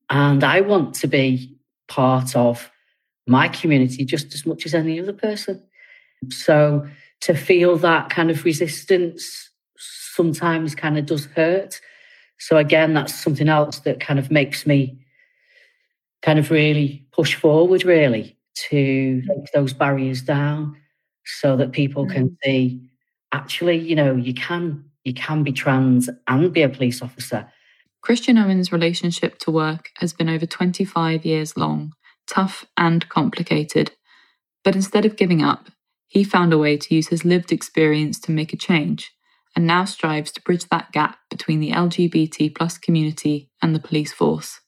And 0.10 0.44
I 0.44 0.62
want 0.62 0.96
to 0.96 1.08
be 1.08 1.56
part 1.88 2.36
of 2.36 2.70
my 3.28 3.48
community 3.48 4.06
just 4.06 4.34
as 4.34 4.46
much 4.46 4.66
as 4.66 4.74
any 4.74 5.00
other 5.00 5.14
person. 5.14 5.64
So 6.30 6.88
to 7.22 7.34
feel 7.36 7.78
that 7.78 8.10
kind 8.10 8.32
of 8.32 8.44
resistance 8.44 9.50
sometimes 9.78 10.76
kind 10.76 10.98
of 10.98 11.06
does 11.06 11.26
hurt. 11.26 11.80
So 12.40 12.58
again, 12.58 12.94
that's 12.94 13.14
something 13.14 13.50
else 13.50 13.80
that 13.80 14.00
kind 14.00 14.20
of 14.20 14.32
makes 14.32 14.66
me 14.66 14.98
kind 16.22 16.40
of 16.40 16.52
really 16.52 17.06
push 17.12 17.36
forward, 17.36 17.84
really, 17.86 18.38
to 18.70 19.22
take 19.22 19.52
those 19.54 19.74
barriers 19.74 20.22
down 20.22 20.76
so 21.26 21.56
that 21.58 21.72
people 21.72 22.08
can 22.08 22.30
mm. 22.30 22.38
see 22.44 22.90
actually, 23.32 23.78
you 23.78 23.96
know, 23.96 24.16
you 24.16 24.34
can 24.34 24.84
you 25.04 25.14
can 25.14 25.44
be 25.44 25.52
trans 25.52 26.10
and 26.28 26.52
be 26.52 26.62
a 26.62 26.70
police 26.70 27.02
officer. 27.02 27.50
Christian 28.02 28.38
Owen's 28.38 28.72
relationship 28.72 29.40
to 29.40 29.52
work 29.52 29.90
has 29.98 30.14
been 30.14 30.30
over 30.30 30.46
25 30.46 31.26
years 31.26 31.58
long, 31.58 31.94
tough 32.28 32.66
and 32.78 33.08
complicated. 33.10 33.92
But 34.64 34.76
instead 34.76 35.06
of 35.06 35.16
giving 35.18 35.42
up, 35.42 35.70
he 36.08 36.24
found 36.24 36.54
a 36.54 36.58
way 36.58 36.78
to 36.78 36.96
use 36.96 37.10
his 37.10 37.26
lived 37.26 37.52
experience 37.52 38.20
to 38.22 38.32
make 38.32 38.54
a 38.54 38.58
change 38.58 39.12
and 39.56 39.68
now 39.68 39.86
strives 39.86 40.32
to 40.32 40.42
bridge 40.42 40.66
that 40.70 40.92
gap 40.92 41.18
between 41.30 41.60
the 41.60 41.72
LGBT 41.72 42.56
plus 42.56 42.78
community 42.78 43.50
and 43.62 43.76
the 43.76 43.80
police 43.80 44.14
force. 44.14 44.62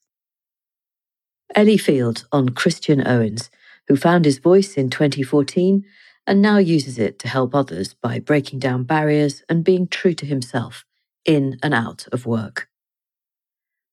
Ellie 1.56 1.78
Field 1.78 2.26
on 2.32 2.50
Christian 2.50 3.06
Owens 3.06 3.50
who 3.88 3.96
found 3.96 4.26
his 4.26 4.40
voice 4.40 4.76
in 4.76 4.90
2014 4.90 5.84
and 6.26 6.42
now 6.42 6.58
uses 6.58 6.98
it 6.98 7.20
to 7.20 7.28
help 7.28 7.54
others 7.54 7.94
by 7.94 8.20
breaking 8.20 8.60
down 8.60 8.84
barriers 8.84 9.44
and 9.50 9.64
being 9.64 9.88
true 9.88 10.14
to 10.14 10.26
himself 10.26 10.86
in 11.26 11.58
and 11.62 11.74
out 11.74 12.08
of 12.12 12.26
work. 12.26 12.70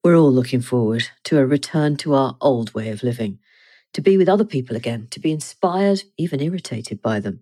We're 0.05 0.17
all 0.17 0.33
looking 0.33 0.61
forward 0.61 1.09
to 1.25 1.38
a 1.38 1.47
return 1.47 1.97
to 1.99 2.14
our 2.14 2.37
old 2.40 2.73
way 2.73 2.90
of 2.90 3.02
living, 3.02 3.38
to 3.93 4.00
be 4.00 4.17
with 4.17 4.28
other 4.28 4.45
people 4.45 4.76
again, 4.76 5.09
to 5.11 5.21
be 5.21 5.33
inspired, 5.33 6.02
even 6.17 6.40
irritated 6.40 7.02
by 7.02 7.21
them. 7.21 7.40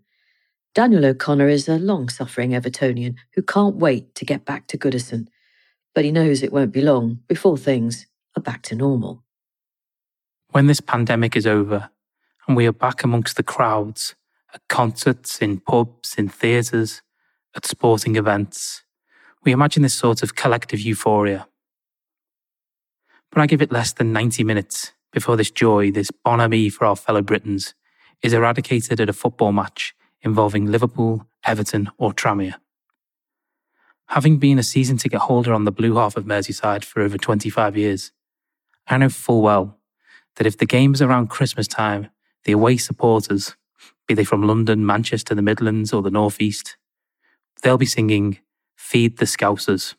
Daniel 0.74 1.04
O'Connor 1.04 1.48
is 1.48 1.68
a 1.68 1.78
long 1.78 2.08
suffering 2.08 2.50
Evertonian 2.50 3.16
who 3.34 3.42
can't 3.42 3.76
wait 3.76 4.14
to 4.14 4.24
get 4.24 4.44
back 4.44 4.66
to 4.68 4.78
Goodison, 4.78 5.28
but 5.94 6.04
he 6.04 6.12
knows 6.12 6.42
it 6.42 6.52
won't 6.52 6.72
be 6.72 6.82
long 6.82 7.20
before 7.28 7.56
things 7.56 8.06
are 8.36 8.42
back 8.42 8.62
to 8.62 8.74
normal. 8.74 9.22
When 10.50 10.66
this 10.66 10.80
pandemic 10.80 11.36
is 11.36 11.46
over, 11.46 11.90
and 12.46 12.56
we 12.56 12.66
are 12.66 12.72
back 12.72 13.04
amongst 13.04 13.36
the 13.36 13.42
crowds 13.42 14.14
at 14.54 14.66
concerts, 14.68 15.38
in 15.42 15.60
pubs, 15.60 16.14
in 16.16 16.28
theatres, 16.28 17.02
at 17.54 17.66
sporting 17.66 18.16
events. 18.16 18.82
We 19.44 19.52
imagine 19.52 19.82
this 19.82 19.94
sort 19.94 20.22
of 20.22 20.34
collective 20.34 20.80
euphoria. 20.80 21.48
But 23.30 23.42
I 23.42 23.46
give 23.46 23.62
it 23.62 23.72
less 23.72 23.92
than 23.92 24.12
90 24.12 24.44
minutes 24.44 24.92
before 25.12 25.36
this 25.36 25.50
joy, 25.50 25.90
this 25.90 26.10
bonhomie 26.10 26.68
for 26.68 26.84
our 26.84 26.96
fellow 26.96 27.22
Britons, 27.22 27.74
is 28.22 28.32
eradicated 28.32 29.00
at 29.00 29.08
a 29.08 29.12
football 29.12 29.52
match 29.52 29.94
involving 30.22 30.66
Liverpool, 30.66 31.26
Everton, 31.44 31.90
or 31.98 32.12
Tranmere. 32.12 32.54
Having 34.08 34.38
been 34.38 34.58
a 34.58 34.62
season 34.62 34.96
ticket 34.96 35.20
holder 35.20 35.52
on 35.52 35.64
the 35.64 35.72
blue 35.72 35.96
half 35.96 36.16
of 36.16 36.24
Merseyside 36.24 36.84
for 36.84 37.00
over 37.00 37.18
25 37.18 37.76
years, 37.76 38.12
I 38.86 38.98
know 38.98 39.08
full 39.08 39.42
well 39.42 39.78
that 40.36 40.46
if 40.46 40.58
the 40.58 40.66
game 40.66 40.94
is 40.94 41.02
around 41.02 41.28
Christmas 41.28 41.66
time 41.66 42.08
the 42.44 42.52
away 42.52 42.76
supporters, 42.76 43.56
be 44.06 44.14
they 44.14 44.22
from 44.22 44.42
London, 44.42 44.86
Manchester, 44.86 45.34
the 45.34 45.42
Midlands, 45.42 45.92
or 45.92 46.02
the 46.02 46.10
North 46.10 46.40
East, 46.40 46.76
they'll 47.62 47.78
be 47.78 47.86
singing 47.86 48.38
Feed 48.76 49.18
the 49.18 49.24
Scousers, 49.24 49.94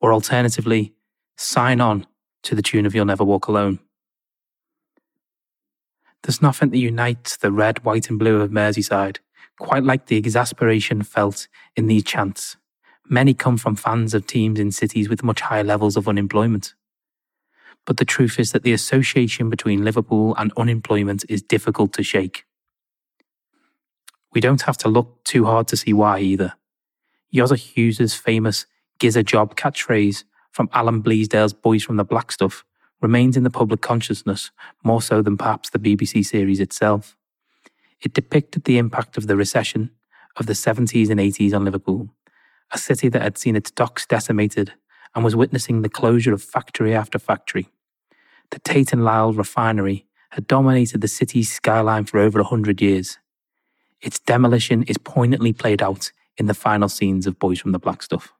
or 0.00 0.12
alternatively, 0.12 0.94
Sign 1.36 1.80
On 1.80 2.06
to 2.42 2.54
the 2.54 2.62
tune 2.62 2.86
of 2.86 2.94
You'll 2.94 3.04
Never 3.04 3.24
Walk 3.24 3.48
Alone. 3.48 3.80
There's 6.22 6.42
nothing 6.42 6.70
that 6.70 6.78
unites 6.78 7.36
the 7.36 7.50
red, 7.50 7.84
white, 7.84 8.10
and 8.10 8.18
blue 8.18 8.40
of 8.40 8.50
Merseyside 8.50 9.18
quite 9.60 9.84
like 9.84 10.06
the 10.06 10.16
exasperation 10.16 11.02
felt 11.02 11.46
in 11.76 11.86
these 11.86 12.02
chants. 12.02 12.56
Many 13.08 13.34
come 13.34 13.58
from 13.58 13.76
fans 13.76 14.14
of 14.14 14.26
teams 14.26 14.58
in 14.58 14.72
cities 14.72 15.08
with 15.08 15.22
much 15.22 15.42
higher 15.42 15.62
levels 15.62 15.96
of 15.96 16.08
unemployment. 16.08 16.74
But 17.86 17.98
the 17.98 18.04
truth 18.04 18.38
is 18.38 18.52
that 18.52 18.62
the 18.62 18.72
association 18.72 19.50
between 19.50 19.84
Liverpool 19.84 20.34
and 20.36 20.52
unemployment 20.56 21.24
is 21.28 21.42
difficult 21.42 21.92
to 21.94 22.02
shake. 22.02 22.44
We 24.32 24.40
don't 24.40 24.62
have 24.62 24.78
to 24.78 24.88
look 24.88 25.22
too 25.24 25.44
hard 25.44 25.68
to 25.68 25.76
see 25.76 25.92
why 25.92 26.20
either. 26.20 26.54
Yosser 27.34 27.58
Hughes's 27.58 28.14
famous 28.14 28.66
"Giz 28.98 29.16
a 29.16 29.22
job 29.22 29.56
catchphrase 29.56 30.24
from 30.50 30.68
Alan 30.72 31.02
Bleasdale's 31.02 31.52
Boys 31.52 31.82
from 31.82 31.96
the 31.96 32.04
Black 32.04 32.32
Stuff 32.32 32.64
remains 33.00 33.36
in 33.36 33.44
the 33.44 33.50
public 33.50 33.80
consciousness 33.80 34.50
more 34.84 35.00
so 35.00 35.22
than 35.22 35.36
perhaps 35.36 35.70
the 35.70 35.78
BBC 35.78 36.24
series 36.24 36.60
itself. 36.60 37.16
It 38.00 38.12
depicted 38.12 38.64
the 38.64 38.78
impact 38.78 39.16
of 39.16 39.26
the 39.26 39.36
recession 39.36 39.90
of 40.36 40.46
the 40.46 40.52
70s 40.52 41.10
and 41.10 41.20
80s 41.20 41.54
on 41.54 41.64
Liverpool, 41.64 42.10
a 42.70 42.78
city 42.78 43.08
that 43.08 43.22
had 43.22 43.38
seen 43.38 43.56
its 43.56 43.70
docks 43.70 44.06
decimated 44.06 44.72
and 45.14 45.24
was 45.24 45.36
witnessing 45.36 45.82
the 45.82 45.88
closure 45.88 46.32
of 46.32 46.42
factory 46.42 46.94
after 46.94 47.18
factory. 47.18 47.68
The 48.50 48.60
Tate 48.60 48.92
and 48.92 49.04
Lyle 49.04 49.32
refinery 49.32 50.06
had 50.30 50.46
dominated 50.46 51.00
the 51.00 51.08
city's 51.08 51.52
skyline 51.52 52.04
for 52.04 52.18
over 52.18 52.38
a 52.38 52.44
hundred 52.44 52.80
years. 52.80 53.18
Its 54.00 54.18
demolition 54.18 54.84
is 54.84 54.98
poignantly 54.98 55.52
played 55.52 55.82
out 55.82 56.12
in 56.36 56.46
the 56.46 56.54
final 56.54 56.88
scenes 56.88 57.26
of 57.26 57.38
Boys 57.38 57.58
from 57.58 57.72
the 57.72 57.78
Black 57.78 58.02
Stuff. 58.02 58.32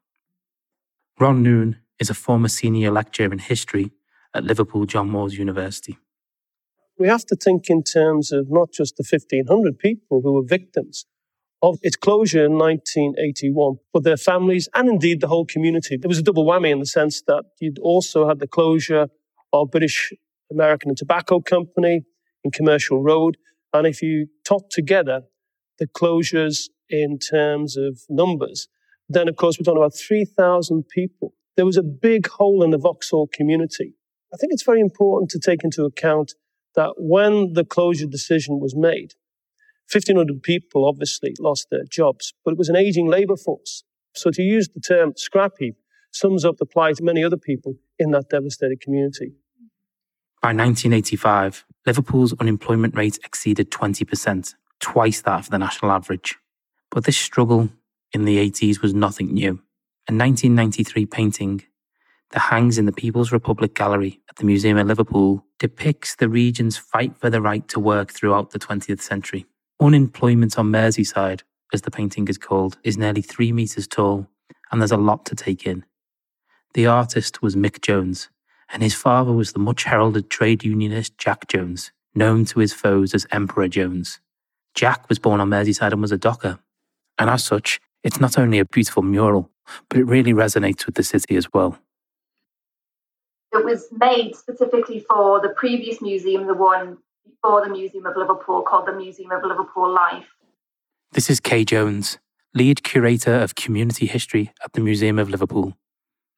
Ron 1.19 1.43
Noon 1.43 1.77
is 2.01 2.09
a 2.09 2.13
former 2.13 2.49
senior 2.49 2.91
lecturer 2.91 3.31
in 3.31 3.39
history 3.39 3.91
at 4.33 4.43
Liverpool 4.43 4.85
John 4.85 5.09
Moores 5.09 5.37
University. 5.37 5.97
We 6.97 7.07
have 7.07 7.25
to 7.27 7.35
think 7.35 7.69
in 7.69 7.83
terms 7.83 8.31
of 8.31 8.47
not 8.49 8.71
just 8.73 8.97
the 8.97 9.05
1,500 9.09 9.79
people 9.79 10.21
who 10.21 10.33
were 10.33 10.43
victims, 10.43 11.05
of 11.61 11.77
its 11.83 11.95
closure 11.95 12.45
in 12.45 12.57
1981, 12.57 13.75
but 13.93 14.03
their 14.03 14.17
families 14.17 14.67
and 14.73 14.89
indeed 14.89 15.21
the 15.21 15.27
whole 15.27 15.45
community. 15.45 15.95
It 16.01 16.07
was 16.07 16.17
a 16.17 16.23
double 16.23 16.45
whammy 16.45 16.71
in 16.71 16.79
the 16.79 16.85
sense 16.85 17.21
that 17.27 17.43
you'd 17.59 17.79
also 17.79 18.27
had 18.27 18.39
the 18.39 18.47
closure 18.47 19.07
of 19.53 19.71
British 19.71 20.11
American 20.51 20.95
Tobacco 20.95 21.39
Company 21.39 22.01
in 22.43 22.51
Commercial 22.51 23.03
Road. 23.03 23.37
And 23.73 23.85
if 23.85 24.01
you 24.01 24.27
tot 24.43 24.71
together 24.71 25.21
the 25.77 25.87
closures 25.87 26.69
in 26.89 27.19
terms 27.19 27.77
of 27.77 28.01
numbers, 28.09 28.67
then 29.07 29.27
of 29.27 29.35
course 29.35 29.59
we're 29.59 29.63
talking 29.63 29.81
about 29.81 29.95
3,000 29.95 30.87
people. 30.87 31.33
There 31.55 31.65
was 31.65 31.77
a 31.77 31.83
big 31.83 32.27
hole 32.27 32.63
in 32.63 32.71
the 32.71 32.77
Vauxhall 32.77 33.27
community. 33.27 33.93
I 34.33 34.37
think 34.37 34.53
it's 34.53 34.63
very 34.63 34.79
important 34.79 35.29
to 35.31 35.39
take 35.39 35.63
into 35.63 35.83
account 35.83 36.33
that 36.75 36.93
when 36.97 37.53
the 37.53 37.65
closure 37.65 38.07
decision 38.07 38.59
was 38.59 38.75
made, 38.75 39.13
1,500 39.91 40.41
people 40.41 40.87
obviously 40.87 41.35
lost 41.39 41.67
their 41.69 41.83
jobs, 41.83 42.33
but 42.45 42.51
it 42.51 42.57
was 42.57 42.69
an 42.69 42.77
aging 42.77 43.07
labour 43.07 43.35
force. 43.35 43.83
So 44.15 44.31
to 44.31 44.41
use 44.41 44.69
the 44.69 44.79
term 44.79 45.13
scrap 45.17 45.53
heap 45.59 45.75
sums 46.11 46.45
up 46.45 46.57
the 46.57 46.65
plight 46.65 46.99
of 46.99 47.03
many 47.03 47.23
other 47.23 47.37
people 47.37 47.75
in 47.99 48.11
that 48.11 48.29
devastated 48.29 48.79
community. 48.79 49.33
By 50.41 50.49
1985, 50.49 51.65
Liverpool's 51.85 52.33
unemployment 52.39 52.95
rate 52.95 53.19
exceeded 53.23 53.69
20%, 53.69 54.55
twice 54.79 55.21
that 55.21 55.39
of 55.39 55.49
the 55.49 55.59
national 55.59 55.91
average. 55.91 56.37
But 56.89 57.03
this 57.03 57.17
struggle 57.17 57.69
in 58.11 58.25
the 58.25 58.37
80s 58.37 58.81
was 58.81 58.93
nothing 58.93 59.33
new. 59.33 59.61
A 60.11 60.13
1993 60.13 61.05
painting 61.05 61.63
that 62.31 62.39
hangs 62.39 62.77
in 62.77 62.85
the 62.85 62.91
People's 62.91 63.31
Republic 63.31 63.73
Gallery 63.73 64.19
at 64.29 64.35
the 64.35 64.43
Museum 64.43 64.77
of 64.77 64.85
Liverpool 64.85 65.45
depicts 65.57 66.17
the 66.17 66.27
region's 66.27 66.75
fight 66.75 67.15
for 67.17 67.29
the 67.29 67.39
right 67.39 67.65
to 67.69 67.79
work 67.79 68.11
throughout 68.11 68.49
the 68.49 68.59
20th 68.59 68.99
century. 68.99 69.45
Unemployment 69.79 70.59
on 70.59 70.69
Merseyside, 70.69 71.43
as 71.73 71.83
the 71.83 71.91
painting 71.91 72.27
is 72.27 72.37
called, 72.37 72.77
is 72.83 72.97
nearly 72.97 73.21
three 73.21 73.53
metres 73.53 73.87
tall, 73.87 74.27
and 74.69 74.81
there's 74.81 74.91
a 74.91 74.97
lot 74.97 75.25
to 75.27 75.33
take 75.33 75.65
in. 75.65 75.85
The 76.73 76.87
artist 76.87 77.41
was 77.41 77.55
Mick 77.55 77.79
Jones, 77.79 78.27
and 78.73 78.83
his 78.83 78.93
father 78.93 79.31
was 79.31 79.53
the 79.53 79.59
much 79.59 79.85
heralded 79.85 80.29
trade 80.29 80.65
unionist 80.65 81.17
Jack 81.17 81.47
Jones, 81.47 81.93
known 82.13 82.43
to 82.47 82.59
his 82.59 82.73
foes 82.73 83.13
as 83.13 83.25
Emperor 83.31 83.69
Jones. 83.69 84.19
Jack 84.75 85.07
was 85.07 85.19
born 85.19 85.39
on 85.39 85.49
Merseyside 85.49 85.93
and 85.93 86.01
was 86.01 86.11
a 86.11 86.17
docker, 86.17 86.59
and 87.17 87.29
as 87.29 87.45
such, 87.45 87.79
it's 88.03 88.19
not 88.19 88.37
only 88.37 88.59
a 88.59 88.65
beautiful 88.65 89.03
mural, 89.03 89.49
but 89.89 89.99
it 89.99 90.05
really 90.05 90.33
resonates 90.33 90.85
with 90.85 90.95
the 90.95 91.03
city 91.03 91.35
as 91.35 91.51
well. 91.53 91.77
It 93.53 93.65
was 93.65 93.87
made 93.91 94.35
specifically 94.35 95.05
for 95.09 95.41
the 95.41 95.49
previous 95.49 96.01
museum, 96.01 96.47
the 96.47 96.53
one 96.53 96.97
for 97.41 97.63
the 97.63 97.69
Museum 97.69 98.05
of 98.05 98.15
Liverpool 98.15 98.61
called 98.61 98.87
the 98.87 98.93
Museum 98.93 99.31
of 99.31 99.43
Liverpool 99.43 99.91
Life. 99.91 100.27
This 101.11 101.29
is 101.29 101.39
Kay 101.39 101.65
Jones, 101.65 102.17
lead 102.53 102.83
curator 102.83 103.33
of 103.33 103.55
community 103.55 104.05
history 104.05 104.53
at 104.63 104.73
the 104.73 104.79
Museum 104.79 105.19
of 105.19 105.29
Liverpool. 105.29 105.73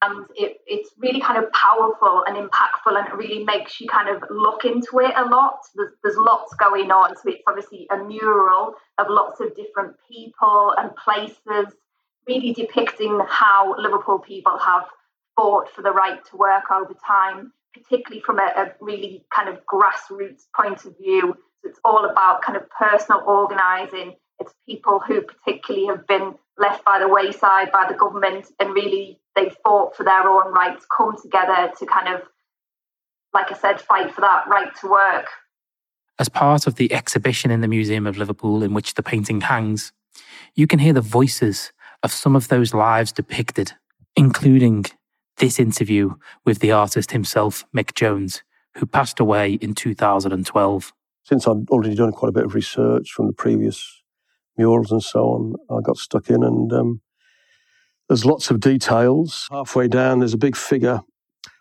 And 0.02 0.26
it, 0.36 0.58
it's 0.66 0.90
really 0.98 1.22
kind 1.22 1.42
of 1.42 1.52
powerful 1.54 2.24
and 2.28 2.36
impactful, 2.36 2.98
and 2.98 3.08
it 3.08 3.16
really 3.16 3.44
makes 3.44 3.80
you 3.80 3.88
kind 3.88 4.10
of 4.10 4.24
look 4.30 4.66
into 4.66 5.00
it 5.00 5.14
a 5.16 5.26
lot. 5.26 5.60
There's, 5.76 5.92
there's 6.04 6.18
lots 6.18 6.54
going 6.56 6.92
on. 6.92 7.16
So 7.16 7.30
it's 7.30 7.44
obviously 7.48 7.88
a 7.92 7.98
mural 7.98 8.74
of 8.98 9.08
lots 9.10 9.40
of 9.40 9.56
different 9.56 9.96
people 10.10 10.74
and 10.78 10.94
places, 10.96 11.74
really 12.28 12.54
depicting 12.54 13.20
how 13.28 13.76
Liverpool 13.78 14.20
people 14.20 14.58
have 14.58 14.84
fought 15.36 15.70
for 15.70 15.82
the 15.82 15.92
right 15.92 16.24
to 16.26 16.38
work 16.38 16.72
over 16.72 16.94
time 17.06 17.52
particularly 17.74 18.22
from 18.22 18.40
a, 18.40 18.52
a 18.56 18.72
really 18.80 19.26
kind 19.36 19.50
of 19.50 19.60
grassroots 19.66 20.44
point 20.56 20.86
of 20.86 20.98
view. 20.98 21.36
So 21.62 21.70
it's 21.70 21.80
all 21.84 22.06
about 22.06 22.42
kind 22.42 22.58
of 22.58 22.70
personal 22.70 23.22
organising. 23.26 24.16
It's 24.40 24.54
people 24.68 25.00
who 25.00 25.22
particularly 25.22 25.88
have 25.88 26.08
been 26.08 26.36
left 26.58 26.86
by 26.86 27.00
the 27.00 27.08
wayside 27.08 27.72
by 27.72 27.88
the 27.90 27.96
government 27.96 28.48
and 28.60 28.74
really 28.74 29.20
they 29.36 29.52
fought 29.64 29.96
for 29.96 30.04
their 30.04 30.28
own 30.28 30.54
rights, 30.54 30.86
come 30.96 31.16
together 31.20 31.72
to 31.80 31.86
kind 31.86 32.14
of, 32.14 32.22
like 33.34 33.52
I 33.52 33.56
said, 33.56 33.82
fight 33.82 34.14
for 34.14 34.22
that 34.22 34.48
right 34.48 34.70
to 34.82 34.88
work. 34.88 35.26
As 36.20 36.30
part 36.30 36.68
of 36.68 36.76
the 36.76 36.94
exhibition 36.94 37.50
in 37.50 37.62
the 37.62 37.68
Museum 37.68 38.06
of 38.06 38.18
Liverpool 38.18 38.62
in 38.62 38.76
which 38.76 38.94
the 38.94 39.02
painting 39.02 39.42
hangs, 39.42 39.92
you 40.54 40.68
can 40.68 40.78
hear 40.78 40.94
the 40.94 41.02
voices 41.02 41.72
of 42.04 42.12
some 42.12 42.36
of 42.36 42.50
those 42.50 42.74
lives 42.74 43.12
depicted, 43.12 43.72
including 44.16 44.86
this 45.38 45.60
interview 45.60 46.14
with 46.46 46.60
the 46.60 46.72
artist 46.72 47.12
himself, 47.12 47.66
Mick 47.76 47.96
Jones, 47.96 48.44
who 48.76 48.86
passed 48.86 49.20
away 49.20 49.54
in 49.54 49.74
2012. 49.74 50.94
Since 51.24 51.48
I'd 51.48 51.70
already 51.70 51.96
done 51.96 52.12
quite 52.12 52.30
a 52.30 52.34
bit 52.34 52.46
of 52.46 52.54
research 52.54 53.12
from 53.12 53.28
the 53.28 53.34
previous 53.34 54.04
murals 54.58 54.92
and 54.92 55.02
so 55.02 55.26
on, 55.26 55.56
I 55.70 55.82
got 55.82 55.98
stuck 55.98 56.30
in 56.30 56.44
and 56.44 56.72
um, 56.74 57.02
there's 58.10 58.26
lots 58.26 58.52
of 58.52 58.60
details. 58.60 59.48
Halfway 59.50 59.88
down, 59.88 60.20
there's 60.20 60.34
a 60.34 60.38
big 60.38 60.56
figure 60.56 61.02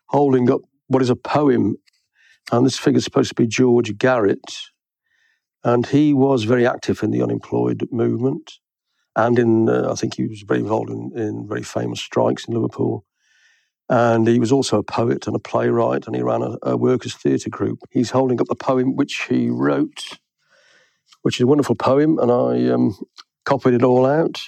holding 0.09 0.51
up 0.51 0.61
what 0.89 1.03
is 1.03 1.11
a 1.11 1.17
poem. 1.17 1.77
And 2.51 2.67
this 2.67 2.79
figure 2.79 2.99
is 2.99 3.05
supposed 3.05 3.31
to 3.31 3.35
be 3.35 3.47
George 3.47 3.97
Garrett. 3.97 4.43
And 5.65 5.87
he 5.87 6.13
was 6.13 6.43
very 6.43 6.67
active 6.67 7.03
in 7.03 7.13
the 7.13 7.23
unemployed 7.23 7.89
movement. 7.93 8.59
And 9.15 9.39
in, 9.39 9.69
uh, 9.69 9.91
I 9.91 9.95
think 9.95 10.15
he 10.15 10.27
was 10.27 10.43
very 10.43 10.61
involved 10.61 10.91
in, 10.91 11.13
in 11.17 11.47
very 11.47 11.63
famous 11.63 12.01
strikes 12.01 12.47
in 12.47 12.55
Liverpool. 12.55 13.05
And 13.89 14.27
he 14.27 14.39
was 14.39 14.53
also 14.53 14.79
a 14.79 14.83
poet 14.83 15.27
and 15.27 15.37
a 15.37 15.41
playwright, 15.41 16.07
and 16.07 16.17
he 16.17 16.23
ran 16.23 16.43
a, 16.43 16.57
a 16.63 16.77
workers' 16.77 17.15
theatre 17.15 17.51
group. 17.51 17.81
He's 17.91 18.11
holding 18.11 18.41
up 18.41 18.47
the 18.47 18.55
poem 18.55 18.97
which 18.97 19.27
he 19.29 19.51
wrote, 19.51 20.19
which 21.23 21.37
is 21.37 21.43
a 21.43 21.47
wonderful 21.47 21.75
poem, 21.75 22.19
and 22.19 22.31
I 22.31 22.73
um, 22.73 22.97
copied 23.45 23.75
it 23.75 23.83
all 23.83 24.07
out. 24.07 24.41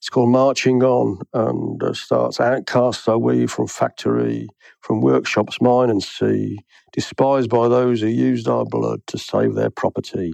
It's 0.00 0.08
called 0.08 0.30
Marching 0.30 0.82
On 0.82 1.20
and 1.34 1.82
uh, 1.82 1.92
starts 1.92 2.40
Outcasts 2.40 3.06
are 3.06 3.18
we 3.18 3.46
from 3.46 3.66
factory, 3.66 4.48
from 4.80 5.02
workshops, 5.02 5.60
mine 5.60 5.90
and 5.90 6.02
sea, 6.02 6.60
despised 6.92 7.50
by 7.50 7.68
those 7.68 8.00
who 8.00 8.06
used 8.06 8.48
our 8.48 8.64
blood 8.64 9.02
to 9.08 9.18
save 9.18 9.54
their 9.54 9.68
property. 9.68 10.32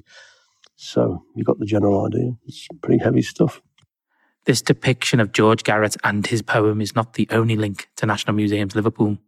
So 0.77 1.25
you 1.35 1.43
got 1.43 1.59
the 1.59 1.67
general 1.67 2.07
idea. 2.07 2.33
It's 2.47 2.69
pretty 2.83 3.03
heavy 3.03 3.23
stuff. 3.23 3.62
This 4.45 4.62
depiction 4.62 5.19
of 5.19 5.33
George 5.33 5.65
Garrett 5.65 5.97
and 6.05 6.27
his 6.27 6.43
poem 6.43 6.81
is 6.81 6.95
not 6.95 7.15
the 7.15 7.27
only 7.31 7.57
link 7.57 7.89
to 7.97 8.07
National 8.07 8.37
Museums 8.37 8.77
Liverpool. 8.77 9.19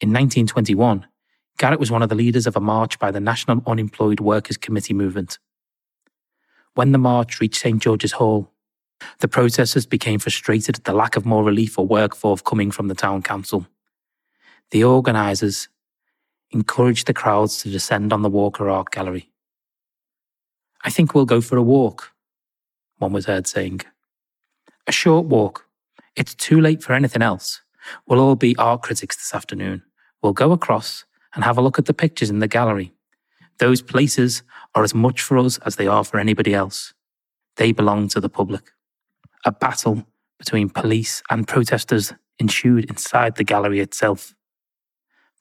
In 0.00 0.12
1921, 0.12 1.06
Garrett 1.58 1.80
was 1.80 1.90
one 1.90 2.02
of 2.02 2.08
the 2.08 2.14
leaders 2.14 2.46
of 2.46 2.56
a 2.56 2.60
march 2.60 2.98
by 2.98 3.10
the 3.10 3.20
National 3.20 3.62
Unemployed 3.66 4.20
Workers 4.20 4.56
Committee 4.56 4.94
movement. 4.94 5.38
When 6.74 6.92
the 6.92 6.98
march 6.98 7.40
reached 7.40 7.60
St 7.60 7.82
George's 7.82 8.12
Hall, 8.12 8.52
the 9.20 9.28
protesters 9.28 9.86
became 9.86 10.18
frustrated 10.18 10.78
at 10.78 10.84
the 10.84 10.92
lack 10.92 11.16
of 11.16 11.26
more 11.26 11.44
relief 11.44 11.78
or 11.78 11.86
work 11.86 12.14
forthcoming 12.14 12.70
from 12.70 12.88
the 12.88 12.94
town 12.94 13.22
council. 13.22 13.66
The 14.70 14.84
organisers 14.84 15.68
encouraged 16.50 17.06
the 17.06 17.14
crowds 17.14 17.62
to 17.62 17.70
descend 17.70 18.12
on 18.12 18.22
the 18.22 18.30
Walker 18.30 18.70
Art 18.70 18.90
Gallery. 18.90 19.30
I 20.84 20.90
think 20.90 21.14
we'll 21.14 21.24
go 21.24 21.40
for 21.40 21.56
a 21.56 21.62
walk, 21.62 22.12
one 22.98 23.12
was 23.12 23.26
heard 23.26 23.46
saying. 23.46 23.80
A 24.86 24.92
short 24.92 25.26
walk. 25.26 25.66
It's 26.14 26.34
too 26.34 26.60
late 26.60 26.82
for 26.82 26.92
anything 26.92 27.22
else. 27.22 27.62
We'll 28.06 28.20
all 28.20 28.36
be 28.36 28.56
art 28.56 28.82
critics 28.82 29.16
this 29.16 29.34
afternoon. 29.34 29.82
We'll 30.22 30.32
go 30.32 30.52
across 30.52 31.04
and 31.34 31.44
have 31.44 31.58
a 31.58 31.60
look 31.60 31.78
at 31.78 31.84
the 31.86 31.94
pictures 31.94 32.30
in 32.30 32.38
the 32.38 32.48
gallery. 32.48 32.92
Those 33.58 33.82
places 33.82 34.42
are 34.74 34.84
as 34.84 34.94
much 34.94 35.20
for 35.20 35.38
us 35.38 35.58
as 35.58 35.76
they 35.76 35.86
are 35.86 36.04
for 36.04 36.18
anybody 36.18 36.54
else. 36.54 36.94
They 37.56 37.72
belong 37.72 38.08
to 38.08 38.20
the 38.20 38.28
public. 38.28 38.72
A 39.44 39.52
battle 39.52 40.06
between 40.38 40.68
police 40.68 41.22
and 41.30 41.48
protesters 41.48 42.12
ensued 42.38 42.84
inside 42.86 43.36
the 43.36 43.44
gallery 43.44 43.80
itself. 43.80 44.34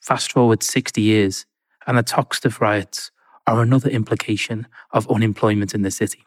Fast 0.02 0.32
forward 0.32 0.64
60 0.64 1.02
years, 1.02 1.46
and 1.88 1.98
the 1.98 2.04
Toxteth 2.04 2.62
riots 2.62 3.12
are 3.48 3.62
another 3.62 3.90
implication 3.90 4.68
of 4.92 5.10
unemployment 5.10 5.74
in 5.74 5.82
the 5.82 5.92
city. 5.92 6.26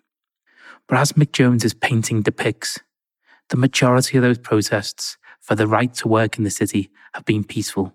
But 0.87 0.99
as 0.99 1.13
Mick 1.13 1.33
Jones's 1.33 1.75
painting 1.75 2.23
depicts, 2.23 2.79
the 3.49 3.57
majority 3.57 4.17
of 4.19 4.23
those 4.23 4.39
protests 4.39 5.17
for 5.41 5.55
the 5.55 5.67
right 5.67 5.93
to 5.95 6.09
work 6.09 6.39
in 6.39 6.45
the 6.45 6.51
city 6.51 6.91
have 7.15 7.25
been 7.25 7.45
peaceful. 7.45 7.95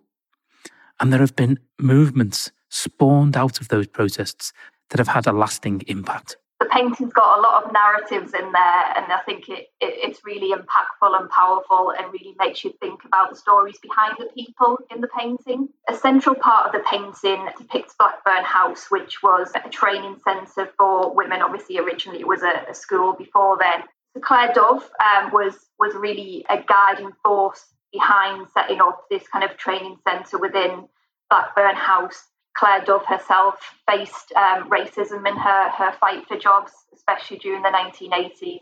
And 0.99 1.11
there 1.11 1.19
have 1.19 1.35
been 1.35 1.59
movements 1.79 2.51
spawned 2.69 3.37
out 3.37 3.61
of 3.61 3.67
those 3.67 3.87
protests 3.87 4.51
that 4.89 4.99
have 4.99 5.09
had 5.09 5.27
a 5.27 5.31
lasting 5.31 5.83
impact. 5.87 6.37
The 6.63 6.69
painting's 6.69 7.11
got 7.11 7.39
a 7.39 7.41
lot 7.41 7.65
of 7.65 7.73
narratives 7.73 8.33
in 8.33 8.49
there, 8.53 8.83
and 8.95 9.11
I 9.11 9.19
think 9.25 9.49
it, 9.49 9.67
it, 9.81 9.95
it's 10.01 10.23
really 10.23 10.53
impactful 10.53 11.19
and 11.19 11.29
powerful 11.29 11.91
and 11.91 12.09
really 12.13 12.33
makes 12.39 12.63
you 12.63 12.73
think 12.79 13.03
about 13.03 13.31
the 13.31 13.35
stories 13.35 13.77
behind 13.79 14.15
the 14.17 14.29
people 14.33 14.77
in 14.89 15.01
the 15.01 15.09
painting. 15.09 15.67
A 15.89 15.93
central 15.93 16.35
part 16.35 16.67
of 16.67 16.71
the 16.71 16.79
painting 16.89 17.49
depicts 17.57 17.95
Blackburn 17.95 18.45
House, 18.45 18.89
which 18.89 19.21
was 19.21 19.51
a 19.65 19.69
training 19.69 20.21
centre 20.23 20.71
for 20.77 21.13
women. 21.13 21.41
Obviously, 21.41 21.79
originally 21.79 22.21
it 22.21 22.27
was 22.27 22.43
a, 22.43 22.63
a 22.69 22.73
school 22.73 23.11
before 23.11 23.57
then. 23.59 23.83
So 24.13 24.21
Claire 24.21 24.53
Dove 24.53 24.89
um, 25.03 25.33
was 25.33 25.57
was 25.79 25.93
really 25.95 26.45
a 26.49 26.63
guiding 26.65 27.11
force 27.25 27.65
behind 27.91 28.47
setting 28.53 28.79
up 28.79 29.03
this 29.09 29.27
kind 29.27 29.43
of 29.43 29.57
training 29.57 29.97
centre 30.07 30.37
within 30.37 30.87
Blackburn 31.29 31.75
House. 31.75 32.23
Claire 32.55 32.83
Dove 32.85 33.05
herself 33.05 33.55
faced 33.89 34.31
um, 34.33 34.69
racism 34.69 35.27
in 35.27 35.35
her 35.35 35.69
her 35.69 35.91
fight 35.99 36.27
for 36.27 36.37
jobs, 36.37 36.71
especially 36.93 37.37
during 37.37 37.63
the 37.63 37.69
1980s. 37.69 38.59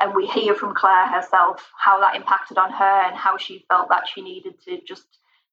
And 0.00 0.14
we 0.14 0.26
hear 0.26 0.54
from 0.54 0.74
Claire 0.74 1.08
herself 1.08 1.70
how 1.78 2.00
that 2.00 2.16
impacted 2.16 2.56
on 2.56 2.72
her 2.72 3.02
and 3.06 3.16
how 3.16 3.36
she 3.36 3.64
felt 3.68 3.88
that 3.90 4.08
she 4.08 4.22
needed 4.22 4.54
to 4.66 4.80
just 4.86 5.04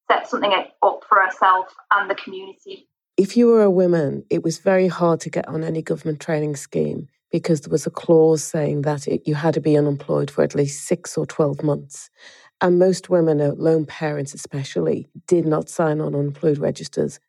set 0.09 0.27
something 0.29 0.53
up 0.53 1.03
for 1.07 1.21
herself 1.21 1.67
and 1.91 2.09
the 2.09 2.15
community. 2.15 2.87
If 3.17 3.35
you 3.35 3.47
were 3.47 3.63
a 3.63 3.71
woman, 3.71 4.23
it 4.29 4.43
was 4.43 4.59
very 4.59 4.87
hard 4.87 5.19
to 5.21 5.29
get 5.29 5.47
on 5.47 5.63
any 5.63 5.81
government 5.81 6.21
training 6.21 6.55
scheme 6.55 7.09
because 7.31 7.61
there 7.61 7.71
was 7.71 7.85
a 7.85 7.91
clause 7.91 8.43
saying 8.43 8.83
that 8.83 9.07
it, 9.07 9.21
you 9.25 9.35
had 9.35 9.53
to 9.55 9.61
be 9.61 9.77
unemployed 9.77 10.31
for 10.31 10.43
at 10.43 10.55
least 10.55 10.87
six 10.87 11.17
or 11.17 11.25
12 11.25 11.63
months. 11.63 12.09
And 12.61 12.79
most 12.79 13.09
women, 13.09 13.41
uh, 13.41 13.51
lone 13.57 13.85
parents 13.85 14.33
especially, 14.33 15.09
did 15.27 15.45
not 15.45 15.69
sign 15.69 15.99
on 15.99 16.15
unemployed 16.15 16.57
registers. 16.57 17.19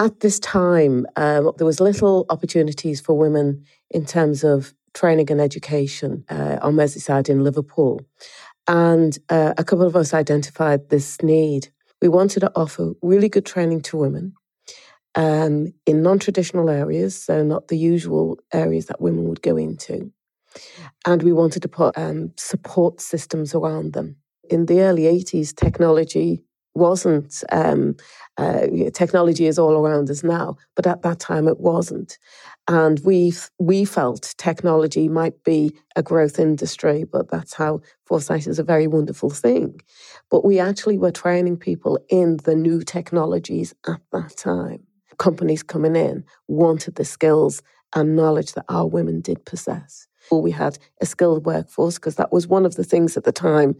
At 0.00 0.20
this 0.20 0.38
time, 0.38 1.06
um, 1.16 1.50
there 1.56 1.66
was 1.66 1.80
little 1.80 2.24
opportunities 2.30 3.00
for 3.00 3.18
women 3.18 3.64
in 3.90 4.06
terms 4.06 4.44
of 4.44 4.72
training 4.94 5.30
and 5.30 5.40
education 5.40 6.24
uh, 6.28 6.58
on 6.62 6.74
Merseyside 6.74 7.28
in 7.28 7.42
Liverpool. 7.42 8.00
And 8.68 9.18
uh, 9.28 9.54
a 9.58 9.64
couple 9.64 9.86
of 9.86 9.96
us 9.96 10.14
identified 10.14 10.88
this 10.88 11.20
need. 11.20 11.68
We 12.00 12.08
wanted 12.08 12.40
to 12.40 12.52
offer 12.54 12.92
really 13.02 13.28
good 13.28 13.44
training 13.44 13.82
to 13.82 13.96
women 13.96 14.34
um, 15.16 15.72
in 15.84 16.02
non 16.02 16.20
traditional 16.20 16.70
areas, 16.70 17.20
so 17.20 17.42
not 17.42 17.66
the 17.66 17.78
usual 17.78 18.38
areas 18.52 18.86
that 18.86 19.00
women 19.00 19.28
would 19.28 19.42
go 19.42 19.56
into. 19.56 20.12
And 21.06 21.24
we 21.24 21.32
wanted 21.32 21.62
to 21.62 21.68
put 21.68 21.98
um, 21.98 22.32
support 22.36 23.00
systems 23.00 23.52
around 23.52 23.94
them. 23.94 24.16
In 24.48 24.66
the 24.66 24.80
early 24.80 25.02
80s, 25.02 25.54
technology 25.54 26.42
wasn't, 26.78 27.44
um, 27.52 27.96
uh, 28.38 28.66
technology 28.94 29.46
is 29.46 29.58
all 29.58 29.72
around 29.72 30.10
us 30.10 30.22
now, 30.22 30.56
but 30.76 30.86
at 30.86 31.02
that 31.02 31.20
time 31.20 31.48
it 31.48 31.60
wasn't. 31.60 32.18
And 32.68 33.00
we 33.04 33.32
we 33.58 33.84
felt 33.84 34.34
technology 34.38 35.08
might 35.08 35.42
be 35.42 35.72
a 35.96 36.02
growth 36.02 36.38
industry, 36.38 37.04
but 37.04 37.30
that's 37.30 37.54
how 37.54 37.80
foresight 38.04 38.46
is 38.46 38.58
a 38.58 38.64
very 38.64 38.86
wonderful 38.86 39.30
thing. 39.30 39.80
But 40.30 40.44
we 40.44 40.58
actually 40.58 40.98
were 40.98 41.10
training 41.10 41.56
people 41.56 41.98
in 42.10 42.38
the 42.44 42.54
new 42.54 42.82
technologies 42.82 43.74
at 43.86 44.00
that 44.12 44.36
time. 44.36 44.80
Companies 45.18 45.62
coming 45.62 45.96
in 45.96 46.24
wanted 46.46 46.96
the 46.96 47.04
skills 47.04 47.62
and 47.94 48.14
knowledge 48.16 48.52
that 48.52 48.66
our 48.68 48.86
women 48.86 49.20
did 49.20 49.44
possess. 49.46 50.06
We 50.30 50.50
had 50.50 50.78
a 51.00 51.06
skilled 51.06 51.46
workforce 51.46 51.94
because 51.96 52.16
that 52.16 52.32
was 52.32 52.46
one 52.46 52.66
of 52.66 52.74
the 52.74 52.84
things 52.84 53.16
at 53.16 53.24
the 53.24 53.32
time 53.32 53.76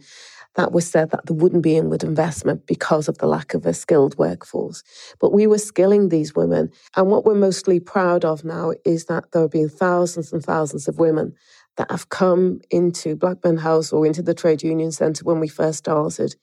that 0.55 0.71
was 0.71 0.89
said 0.89 1.11
that 1.11 1.25
there 1.25 1.35
wouldn't 1.35 1.63
be 1.63 1.77
inward 1.77 2.03
investment 2.03 2.65
because 2.65 3.07
of 3.07 3.17
the 3.19 3.27
lack 3.27 3.53
of 3.53 3.65
a 3.65 3.73
skilled 3.73 4.17
workforce. 4.17 4.83
But 5.19 5.31
we 5.31 5.47
were 5.47 5.57
skilling 5.57 6.09
these 6.09 6.35
women. 6.35 6.71
And 6.95 7.07
what 7.07 7.25
we're 7.25 7.35
mostly 7.35 7.79
proud 7.79 8.25
of 8.25 8.43
now 8.43 8.73
is 8.85 9.05
that 9.05 9.31
there 9.31 9.43
have 9.43 9.51
been 9.51 9.69
thousands 9.69 10.33
and 10.33 10.43
thousands 10.43 10.87
of 10.87 10.99
women 10.99 11.33
that 11.77 11.91
have 11.91 12.09
come 12.09 12.59
into 12.71 13.15
Blackburn 13.15 13.57
House 13.57 13.93
or 13.93 14.05
into 14.05 14.21
the 14.21 14.33
Trade 14.33 14.63
Union 14.63 14.91
Centre 14.91 15.23
when 15.23 15.39
we 15.39 15.47
first 15.47 15.79
started 15.79 16.35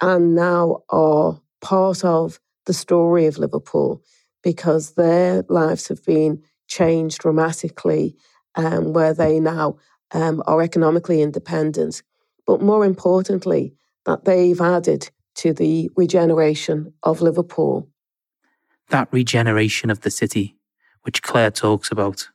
and 0.00 0.34
now 0.34 0.82
are 0.88 1.40
part 1.60 2.04
of 2.04 2.40
the 2.66 2.72
story 2.72 3.26
of 3.26 3.38
Liverpool 3.38 4.02
because 4.42 4.92
their 4.92 5.44
lives 5.48 5.88
have 5.88 6.04
been 6.04 6.42
changed 6.68 7.18
dramatically, 7.18 8.16
um, 8.54 8.92
where 8.92 9.12
they 9.12 9.38
now 9.40 9.76
um, 10.12 10.42
are 10.46 10.62
economically 10.62 11.20
independent, 11.20 12.02
but 12.50 12.60
more 12.60 12.84
importantly, 12.84 13.76
that 14.06 14.24
they've 14.24 14.60
added 14.60 15.08
to 15.36 15.52
the 15.52 15.88
regeneration 15.94 16.92
of 17.04 17.22
Liverpool. 17.22 17.88
That 18.88 19.06
regeneration 19.12 19.88
of 19.88 20.00
the 20.00 20.10
city, 20.10 20.56
which 21.02 21.22
Claire 21.22 21.52
talks 21.52 21.92
about, 21.92 22.28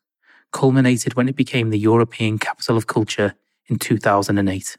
culminated 0.54 1.16
when 1.16 1.28
it 1.28 1.36
became 1.36 1.70
the 1.70 1.78
European 1.78 2.40
capital 2.40 2.78
of 2.78 2.88
culture 2.88 3.34
in 3.68 3.78
2008. 3.78 4.78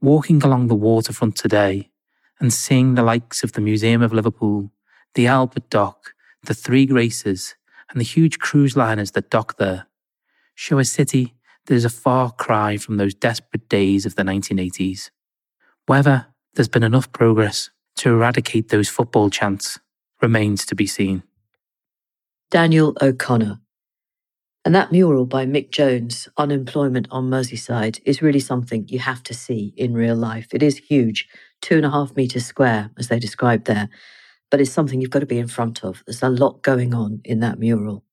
Walking 0.00 0.42
along 0.42 0.68
the 0.68 0.74
waterfront 0.74 1.36
today 1.36 1.90
and 2.40 2.50
seeing 2.50 2.94
the 2.94 3.02
likes 3.02 3.44
of 3.44 3.52
the 3.52 3.60
Museum 3.60 4.00
of 4.00 4.14
Liverpool, 4.14 4.72
the 5.12 5.26
Albert 5.26 5.68
Dock, 5.68 6.14
the 6.44 6.54
Three 6.54 6.86
Graces, 6.86 7.56
and 7.90 8.00
the 8.00 8.04
huge 8.04 8.38
cruise 8.38 8.74
liners 8.74 9.10
that 9.10 9.28
dock 9.28 9.58
there 9.58 9.86
show 10.54 10.78
a 10.78 10.84
city 10.86 11.34
that 11.66 11.74
is 11.74 11.84
a 11.84 11.90
far 11.90 12.30
cry 12.32 12.76
from 12.76 12.96
those 12.96 13.14
desperate 13.14 13.68
days 13.68 14.06
of 14.06 14.16
the 14.16 14.22
1980s. 14.22 15.10
Whether 15.86 16.26
there's 16.54 16.68
been 16.68 16.82
enough 16.82 17.12
progress 17.12 17.70
to 17.96 18.10
eradicate 18.10 18.68
those 18.68 18.88
football 18.88 19.30
chants 19.30 19.78
remains 20.20 20.64
to 20.66 20.74
be 20.74 20.86
seen. 20.86 21.22
Daniel 22.50 22.96
O'Connor. 23.00 23.60
And 24.64 24.74
that 24.74 24.92
mural 24.92 25.26
by 25.26 25.44
Mick 25.44 25.70
Jones, 25.70 26.26
Unemployment 26.38 27.06
on 27.10 27.28
Merseyside, 27.28 28.00
is 28.06 28.22
really 28.22 28.40
something 28.40 28.88
you 28.88 28.98
have 28.98 29.22
to 29.24 29.34
see 29.34 29.74
in 29.76 29.92
real 29.92 30.16
life. 30.16 30.46
It 30.52 30.62
is 30.62 30.78
huge, 30.78 31.28
two 31.60 31.76
and 31.76 31.84
a 31.84 31.90
half 31.90 32.16
metres 32.16 32.46
square, 32.46 32.90
as 32.98 33.08
they 33.08 33.18
described 33.18 33.66
there, 33.66 33.90
but 34.50 34.60
it's 34.60 34.70
something 34.70 35.00
you've 35.00 35.10
got 35.10 35.20
to 35.20 35.26
be 35.26 35.38
in 35.38 35.48
front 35.48 35.84
of. 35.84 36.02
There's 36.06 36.22
a 36.22 36.30
lot 36.30 36.62
going 36.62 36.94
on 36.94 37.20
in 37.24 37.40
that 37.40 37.58
mural. 37.58 38.03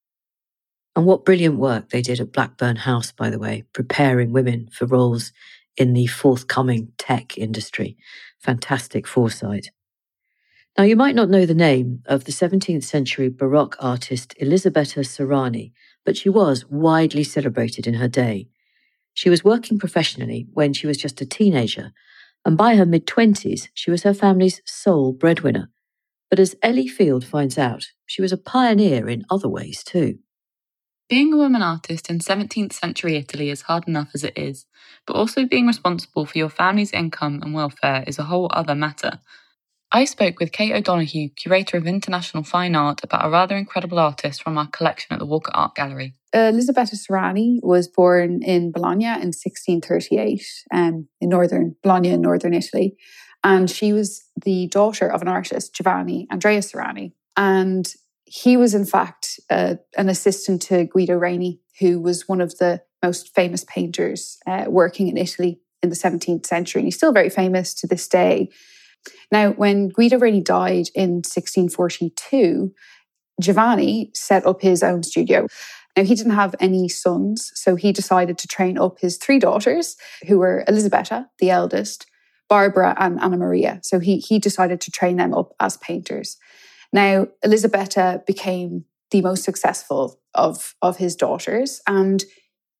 And 0.95 1.06
what 1.06 1.25
brilliant 1.25 1.58
work 1.58 1.89
they 1.89 2.01
did 2.01 2.19
at 2.19 2.34
Blackburn 2.34 2.77
House, 2.77 3.12
by 3.12 3.30
the 3.30 3.39
way, 3.39 3.63
preparing 3.73 4.34
women 4.34 4.69
for 4.71 4.86
roles 4.86 5.32
in 5.77 5.93
the 5.93 6.08
forthcoming 6.08 6.91
tech 6.97 7.38
industry. 7.38 7.97
Fantastic 8.39 9.08
foresight. 9.08 9.71
Now, 10.77 10.84
you 10.84 10.95
might 10.95 11.15
not 11.15 11.30
know 11.30 11.45
the 11.45 11.54
name 11.54 12.01
of 12.06 12.25
the 12.25 12.32
17th 12.32 12.84
century 12.84 13.30
Baroque 13.30 13.75
artist 13.80 14.34
Elisabetta 14.39 15.01
Sirani, 15.01 15.71
but 16.06 16.17
she 16.17 16.30
was 16.30 16.65
widely 16.69 17.23
celebrated 17.23 17.88
in 17.88 17.95
her 17.95 18.08
day. 18.08 18.47
She 19.13 19.30
was 19.30 19.43
working 19.43 19.77
professionally 19.77 20.47
when 20.54 20.73
she 20.73 20.88
was 20.88 20.97
just 20.97 21.21
a 21.21 21.25
teenager, 21.25 21.91
and 22.45 22.58
by 22.58 22.75
her 22.75 22.86
mid 22.86 23.06
20s, 23.06 23.67
she 23.73 23.91
was 23.91 24.04
her 24.04 24.13
family's 24.13 24.62
sole 24.65 25.12
breadwinner. 25.12 25.69
But 26.30 26.39
as 26.39 26.56
Ellie 26.62 26.88
Field 26.88 27.25
finds 27.25 27.58
out, 27.58 27.88
she 28.06 28.21
was 28.21 28.32
a 28.32 28.38
pioneer 28.38 29.10
in 29.10 29.25
other 29.30 29.49
ways 29.49 29.84
too. 29.84 30.19
Being 31.12 31.34
a 31.34 31.38
woman 31.38 31.62
artist 31.62 32.10
in 32.10 32.19
17th 32.19 32.71
century 32.71 33.17
Italy 33.17 33.50
is 33.50 33.63
hard 33.63 33.86
enough 33.86 34.12
as 34.13 34.24
it 34.24 34.32
is, 34.38 34.65
but 35.06 35.17
also 35.17 35.45
being 35.45 35.67
responsible 35.67 36.26
for 36.26 36.38
your 36.38 36.47
family's 36.47 36.93
income 36.93 37.41
and 37.43 37.54
welfare 37.54 38.06
is 38.08 38.17
a 38.17 38.24
whole 38.24 38.47
other 38.54 38.76
matter. 38.76 39.19
I 39.91 40.06
spoke 40.06 40.39
with 40.39 40.54
Kate 40.54 40.71
O'Donoghue, 40.71 41.32
curator 41.36 41.76
of 41.76 41.86
international 41.86 42.43
fine 42.43 42.78
art, 42.78 43.04
about 43.04 43.26
a 43.26 43.30
rather 43.30 43.58
incredible 43.58 44.00
artist 44.00 44.41
from 44.41 44.58
our 44.58 44.67
collection 44.67 45.12
at 45.12 45.19
the 45.19 45.26
Walker 45.26 45.52
Art 45.54 45.76
Gallery. 45.76 46.13
Elisabetta 46.34 46.95
Sirani 46.95 47.60
was 47.62 47.89
born 47.89 48.41
in 48.41 48.71
Bologna 48.71 49.08
in 49.08 49.34
1638, 49.34 50.41
um, 50.74 51.10
in 51.19 51.28
northern 51.28 51.76
Bologna 51.84 52.12
in 52.12 52.21
northern 52.21 52.54
Italy, 52.54 52.95
and 53.43 53.69
she 53.69 53.91
was 53.91 54.24
the 54.45 54.67
daughter 54.67 55.12
of 55.12 55.21
an 55.21 55.28
artist, 55.28 55.76
Giovanni 55.76 56.26
Andrea 56.32 56.60
Sirani. 56.60 57.12
And 57.36 57.93
he 58.34 58.56
was, 58.56 58.74
in 58.74 58.86
fact, 58.86 59.41
uh, 59.50 59.76
an 59.98 60.08
assistant 60.08 60.62
to 60.62 60.86
Guido 60.86 61.17
Reni, 61.17 61.60
who 61.82 62.00
was 62.00 62.30
one 62.30 62.39
of 62.39 62.58
the 62.60 62.82
most 63.04 63.36
famous 63.36 63.65
painters 63.65 64.38
uh, 64.48 64.65
working 64.70 65.10
in 65.10 65.17
Italy 65.17 65.60
in 65.84 65.89
the 65.89 65.98
17th 65.98 66.46
century. 66.46 66.80
And 66.80 66.88
he's 66.88 66.96
still 66.96 67.12
very 67.12 67.30
famous 67.30 67.74
to 67.74 67.88
this 67.88 68.08
day. 68.08 68.50
Now, 69.34 69.52
when 69.52 69.89
Guido 69.89 70.17
Reni 70.17 70.39
died 70.39 70.88
in 70.96 71.15
1642, 71.15 72.72
Giovanni 73.41 74.12
set 74.15 74.46
up 74.46 74.62
his 74.62 74.82
own 74.82 75.04
studio. 75.04 75.48
Now, 75.98 76.06
he 76.06 76.15
didn't 76.15 76.32
have 76.32 76.56
any 76.62 76.88
sons, 76.88 77.52
so 77.56 77.76
he 77.76 77.91
decided 77.91 78.38
to 78.38 78.48
train 78.48 78.78
up 78.78 79.00
his 79.00 79.17
three 79.17 79.39
daughters, 79.39 79.98
who 80.26 80.39
were 80.39 80.63
Elisabetta, 80.70 81.28
the 81.39 81.50
eldest, 81.50 82.06
Barbara, 82.48 82.96
and 82.98 83.20
Anna 83.20 83.36
Maria. 83.36 83.82
So 83.84 84.00
he, 84.00 84.20
he 84.20 84.39
decided 84.39 84.80
to 84.82 84.91
train 84.91 85.17
them 85.17 85.34
up 85.34 85.52
as 85.60 85.76
painters. 85.76 86.38
Now, 86.93 87.27
Elisabetta 87.43 88.23
became 88.27 88.86
the 89.12 89.21
most 89.21 89.43
successful 89.43 90.19
of, 90.34 90.75
of 90.82 90.97
his 90.97 91.15
daughters, 91.15 91.82
and 91.88 92.23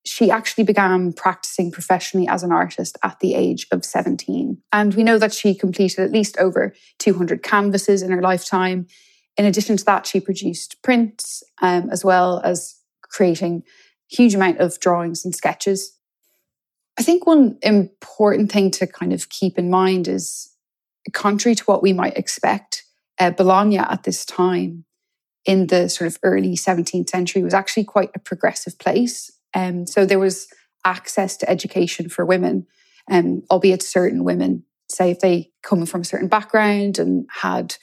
she 0.06 0.32
actually 0.32 0.64
began 0.64 1.14
practicing 1.14 1.72
professionally 1.72 2.28
as 2.28 2.44
an 2.44 2.52
artist 2.52 2.98
at 3.04 3.20
the 3.20 3.36
age 3.36 3.68
of 3.72 3.86
17. 3.86 4.58
And 4.74 4.94
we 4.96 5.04
know 5.04 5.20
that 5.20 5.34
she 5.34 5.54
completed 5.54 6.00
at 6.00 6.12
least 6.12 6.38
over 6.38 6.74
200 7.00 7.44
canvases 7.44 8.02
in 8.02 8.12
her 8.12 8.22
lifetime. 8.22 8.88
In 9.38 9.46
addition 9.46 9.78
to 9.78 9.86
that, 9.86 10.08
she 10.08 10.20
produced 10.20 10.82
prints 10.82 11.44
um, 11.62 11.90
as 11.92 12.04
well 12.04 12.42
as 12.44 12.80
creating 13.04 13.64
huge 14.10 14.34
amount 14.34 14.60
of 14.60 14.80
drawings 14.80 15.24
and 15.24 15.36
sketches. 15.36 15.98
I 16.98 17.04
think 17.04 17.26
one 17.26 17.58
important 17.62 18.52
thing 18.52 18.72
to 18.72 18.88
kind 18.88 19.14
of 19.14 19.30
keep 19.30 19.58
in 19.58 19.70
mind 19.70 20.08
is 20.08 20.52
contrary 21.14 21.56
to 21.56 21.64
what 21.64 21.82
we 21.82 21.94
might 21.94 22.18
expect, 22.18 22.84
uh, 23.20 23.32
Bologna 23.32 23.78
at 23.78 24.04
this 24.04 24.26
time 24.26 24.86
in 25.46 25.68
the 25.68 25.90
sort 25.90 26.08
of 26.08 26.20
early 26.24 26.56
17th 26.56 27.10
century 27.10 27.42
was 27.42 27.54
actually 27.54 27.84
quite 27.84 28.12
a 28.16 28.20
progressive 28.20 28.78
place. 28.78 29.32
Um, 29.54 29.88
so 29.88 30.06
there 30.06 30.20
was 30.20 30.48
access 30.86 31.38
to 31.38 31.50
education 31.50 32.10
for 32.10 32.26
women, 32.26 32.68
um, 33.10 33.44
albeit 33.50 33.82
certain 33.82 34.24
women, 34.24 34.64
say 34.90 35.12
if 35.12 35.20
they 35.20 35.52
come 35.64 35.86
from 35.86 36.02
a 36.02 36.06
certain 36.06 36.28
background 36.28 37.00
and 37.00 37.28
had 37.42 37.76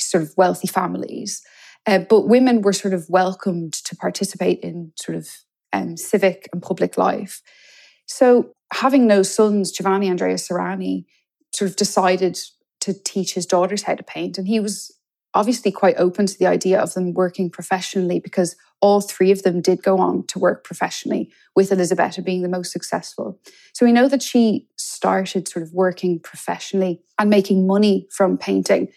sort 0.00 0.22
of 0.22 0.32
wealthy 0.36 0.66
families. 0.66 1.42
Uh, 1.86 1.98
but 1.98 2.28
women 2.28 2.62
were 2.62 2.72
sort 2.72 2.94
of 2.94 3.08
welcomed 3.08 3.72
to 3.72 3.96
participate 3.96 4.60
in 4.60 4.92
sort 4.96 5.16
of 5.16 5.28
um, 5.72 5.96
civic 5.96 6.48
and 6.52 6.62
public 6.62 6.96
life. 6.96 7.42
So 8.06 8.52
having 8.72 9.06
no 9.06 9.22
sons, 9.22 9.72
Giovanni 9.72 10.08
Andrea 10.08 10.36
Sirani 10.36 11.04
sort 11.54 11.70
of 11.70 11.76
decided 11.76 12.38
to 12.82 12.94
teach 12.94 13.34
his 13.34 13.46
daughters 13.46 13.82
how 13.82 13.94
to 13.94 14.02
paint. 14.02 14.38
And 14.38 14.46
he 14.46 14.60
was 14.60 14.96
obviously 15.34 15.72
quite 15.72 15.96
open 15.96 16.26
to 16.26 16.38
the 16.38 16.46
idea 16.46 16.80
of 16.80 16.94
them 16.94 17.14
working 17.14 17.48
professionally 17.50 18.20
because 18.20 18.54
all 18.80 19.00
three 19.00 19.30
of 19.30 19.44
them 19.44 19.60
did 19.60 19.82
go 19.82 19.98
on 19.98 20.26
to 20.26 20.38
work 20.38 20.64
professionally, 20.64 21.32
with 21.54 21.70
Elisabetta 21.70 22.20
being 22.20 22.42
the 22.42 22.48
most 22.48 22.72
successful. 22.72 23.38
So 23.72 23.86
we 23.86 23.92
know 23.92 24.08
that 24.08 24.22
she 24.22 24.66
started 24.76 25.48
sort 25.48 25.62
of 25.62 25.72
working 25.72 26.18
professionally 26.18 27.00
and 27.18 27.30
making 27.30 27.66
money 27.66 28.08
from 28.10 28.36
painting 28.36 28.88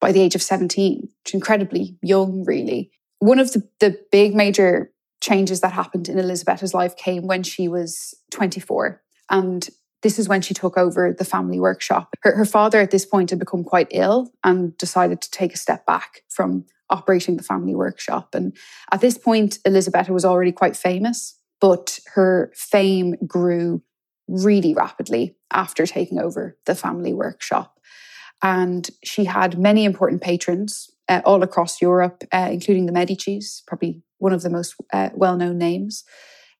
by 0.00 0.12
the 0.12 0.20
age 0.20 0.34
of 0.34 0.42
17, 0.42 1.00
which 1.02 1.30
is 1.30 1.34
incredibly 1.34 1.96
young, 2.02 2.44
really. 2.44 2.90
One 3.18 3.38
of 3.38 3.52
the, 3.52 3.68
the 3.80 3.98
big 4.10 4.34
major 4.34 4.90
changes 5.20 5.60
that 5.60 5.72
happened 5.72 6.08
in 6.08 6.18
Elisabetta's 6.18 6.74
life 6.74 6.96
came 6.96 7.26
when 7.26 7.42
she 7.42 7.68
was 7.68 8.14
24. 8.30 9.02
And 9.30 9.68
this 10.04 10.18
is 10.18 10.28
when 10.28 10.42
she 10.42 10.52
took 10.52 10.76
over 10.76 11.12
the 11.18 11.24
family 11.24 11.58
workshop. 11.58 12.14
Her, 12.22 12.36
her 12.36 12.44
father 12.44 12.78
at 12.78 12.90
this 12.90 13.06
point 13.06 13.30
had 13.30 13.38
become 13.38 13.64
quite 13.64 13.88
ill 13.90 14.30
and 14.44 14.76
decided 14.76 15.22
to 15.22 15.30
take 15.30 15.54
a 15.54 15.58
step 15.58 15.86
back 15.86 16.20
from 16.28 16.66
operating 16.90 17.38
the 17.38 17.42
family 17.42 17.74
workshop. 17.74 18.34
And 18.34 18.54
at 18.92 19.00
this 19.00 19.16
point, 19.16 19.58
Elisabetta 19.64 20.12
was 20.12 20.24
already 20.24 20.52
quite 20.52 20.76
famous, 20.76 21.40
but 21.58 21.98
her 22.14 22.52
fame 22.54 23.16
grew 23.26 23.82
really 24.28 24.74
rapidly 24.74 25.36
after 25.50 25.86
taking 25.86 26.18
over 26.18 26.56
the 26.66 26.74
family 26.74 27.14
workshop. 27.14 27.80
And 28.42 28.90
she 29.02 29.24
had 29.24 29.58
many 29.58 29.86
important 29.86 30.20
patrons 30.20 30.90
uh, 31.08 31.22
all 31.24 31.42
across 31.42 31.80
Europe, 31.80 32.24
uh, 32.30 32.50
including 32.52 32.84
the 32.84 32.92
Medicis, 32.92 33.62
probably 33.66 34.02
one 34.18 34.34
of 34.34 34.42
the 34.42 34.50
most 34.50 34.74
uh, 34.92 35.08
well 35.14 35.36
known 35.38 35.56
names. 35.56 36.04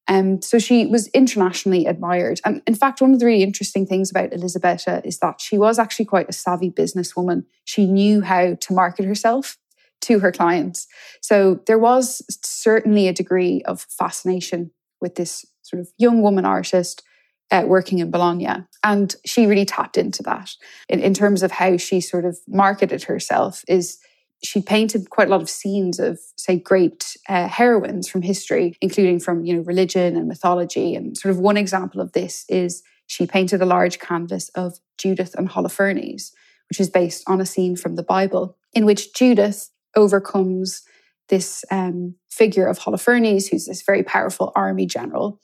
Um, 0.06 0.42
so 0.42 0.58
she 0.58 0.86
was 0.86 1.08
internationally 1.08 1.86
admired. 1.86 2.40
And 2.44 2.62
in 2.66 2.74
fact, 2.74 3.00
one 3.00 3.12
of 3.12 3.20
the 3.20 3.26
really 3.26 3.42
interesting 3.42 3.86
things 3.86 4.10
about 4.10 4.32
Elisabetta 4.32 5.00
is 5.04 5.18
that 5.20 5.40
she 5.40 5.56
was 5.56 5.78
actually 5.78 6.04
quite 6.04 6.28
a 6.28 6.32
savvy 6.32 6.70
businesswoman. 6.70 7.44
She 7.64 7.86
knew 7.86 8.20
how 8.20 8.54
to 8.54 8.72
market 8.74 9.06
herself 9.06 9.56
to 10.02 10.18
her 10.18 10.30
clients. 10.30 10.86
So 11.22 11.60
there 11.66 11.78
was 11.78 12.22
certainly 12.44 13.08
a 13.08 13.12
degree 13.12 13.62
of 13.62 13.86
fascination 13.88 14.70
with 15.00 15.14
this 15.14 15.44
sort 15.62 15.80
of 15.80 15.88
young 15.96 16.20
woman 16.20 16.44
artist 16.44 17.02
uh, 17.50 17.64
working 17.66 17.98
in 17.98 18.10
Bologna. 18.10 18.48
And 18.82 19.14
she 19.24 19.46
really 19.46 19.64
tapped 19.64 19.96
into 19.96 20.22
that 20.24 20.50
in, 20.88 21.00
in 21.00 21.14
terms 21.14 21.42
of 21.42 21.52
how 21.52 21.76
she 21.76 22.00
sort 22.00 22.24
of 22.24 22.38
marketed 22.46 23.04
herself 23.04 23.64
is 23.68 23.98
she 24.44 24.61
painted 24.61 25.09
quite 25.11 25.28
a 25.28 25.30
lot 25.30 25.40
of 25.40 25.48
scenes 25.48 25.98
of, 25.98 26.20
say, 26.37 26.59
great 26.59 27.16
uh, 27.28 27.48
heroines 27.48 28.09
from 28.09 28.22
history, 28.22 28.76
including 28.80 29.18
from 29.18 29.44
you 29.44 29.54
know 29.54 29.62
religion 29.62 30.16
and 30.16 30.28
mythology. 30.28 30.94
And 30.94 31.16
sort 31.16 31.30
of 31.33 31.40
one 31.40 31.57
example 31.57 32.00
of 32.00 32.12
this 32.12 32.44
is 32.48 32.83
she 33.07 33.26
painted 33.26 33.62
a 33.62 33.66
large 33.66 33.98
canvas 33.98 34.50
of 34.50 34.78
Judith 34.98 35.35
and 35.35 35.48
Holofernes, 35.48 36.30
which 36.68 36.78
is 36.78 36.90
based 36.90 37.24
on 37.26 37.40
a 37.40 37.46
scene 37.46 37.74
from 37.74 37.96
the 37.96 38.02
Bible, 38.02 38.57
in 38.72 38.85
which 38.85 39.14
Judith 39.14 39.70
overcomes 39.96 40.83
this 41.28 41.64
um, 41.70 42.14
figure 42.30 42.66
of 42.66 42.78
Holofernes, 42.78 43.50
who's 43.50 43.66
this 43.66 43.83
very 43.83 44.02
powerful 44.02 44.52
army 44.54 44.85
general, 44.85 45.40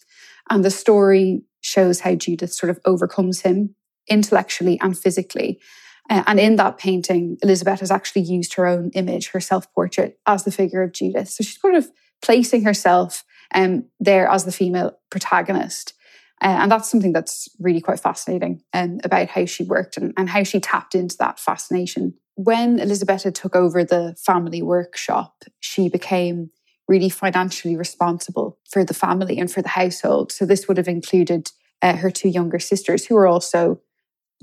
and 0.50 0.62
the 0.62 0.70
story 0.70 1.42
shows 1.62 2.00
how 2.00 2.14
Judith 2.14 2.52
sort 2.52 2.68
of 2.70 2.78
overcomes 2.84 3.40
him 3.40 3.74
intellectually 4.08 4.78
and 4.80 4.98
physically. 4.98 5.58
Uh, 6.08 6.24
and 6.26 6.40
in 6.40 6.56
that 6.56 6.78
painting, 6.78 7.36
Elizabeth 7.42 7.80
has 7.80 7.90
actually 7.90 8.22
used 8.22 8.54
her 8.54 8.66
own 8.66 8.90
image, 8.94 9.28
her 9.30 9.40
self 9.40 9.72
portrait, 9.72 10.18
as 10.26 10.44
the 10.44 10.52
figure 10.52 10.82
of 10.82 10.92
Judith. 10.92 11.28
So 11.28 11.44
she's 11.44 11.60
sort 11.60 11.74
of 11.74 11.90
placing 12.22 12.64
herself 12.64 13.24
um, 13.54 13.84
there 13.98 14.28
as 14.28 14.44
the 14.44 14.52
female 14.52 14.98
protagonist. 15.10 15.94
Uh, 16.42 16.56
and 16.60 16.72
that's 16.72 16.90
something 16.90 17.12
that's 17.12 17.48
really 17.58 17.80
quite 17.80 18.00
fascinating 18.00 18.62
um, 18.72 18.98
about 19.04 19.28
how 19.28 19.44
she 19.44 19.62
worked 19.62 19.96
and, 19.96 20.14
and 20.16 20.30
how 20.30 20.42
she 20.42 20.58
tapped 20.58 20.94
into 20.94 21.16
that 21.18 21.38
fascination. 21.38 22.14
When 22.34 22.80
Elisabetta 22.80 23.30
took 23.30 23.54
over 23.54 23.84
the 23.84 24.16
family 24.24 24.62
workshop, 24.62 25.44
she 25.60 25.90
became 25.90 26.50
really 26.88 27.10
financially 27.10 27.76
responsible 27.76 28.58
for 28.68 28.84
the 28.84 28.94
family 28.94 29.38
and 29.38 29.52
for 29.52 29.60
the 29.60 29.68
household. 29.68 30.32
So 30.32 30.46
this 30.46 30.66
would 30.66 30.78
have 30.78 30.88
included 30.88 31.50
uh, 31.82 31.96
her 31.96 32.10
two 32.10 32.28
younger 32.28 32.58
sisters, 32.58 33.06
who 33.06 33.14
were 33.14 33.26
also 33.26 33.80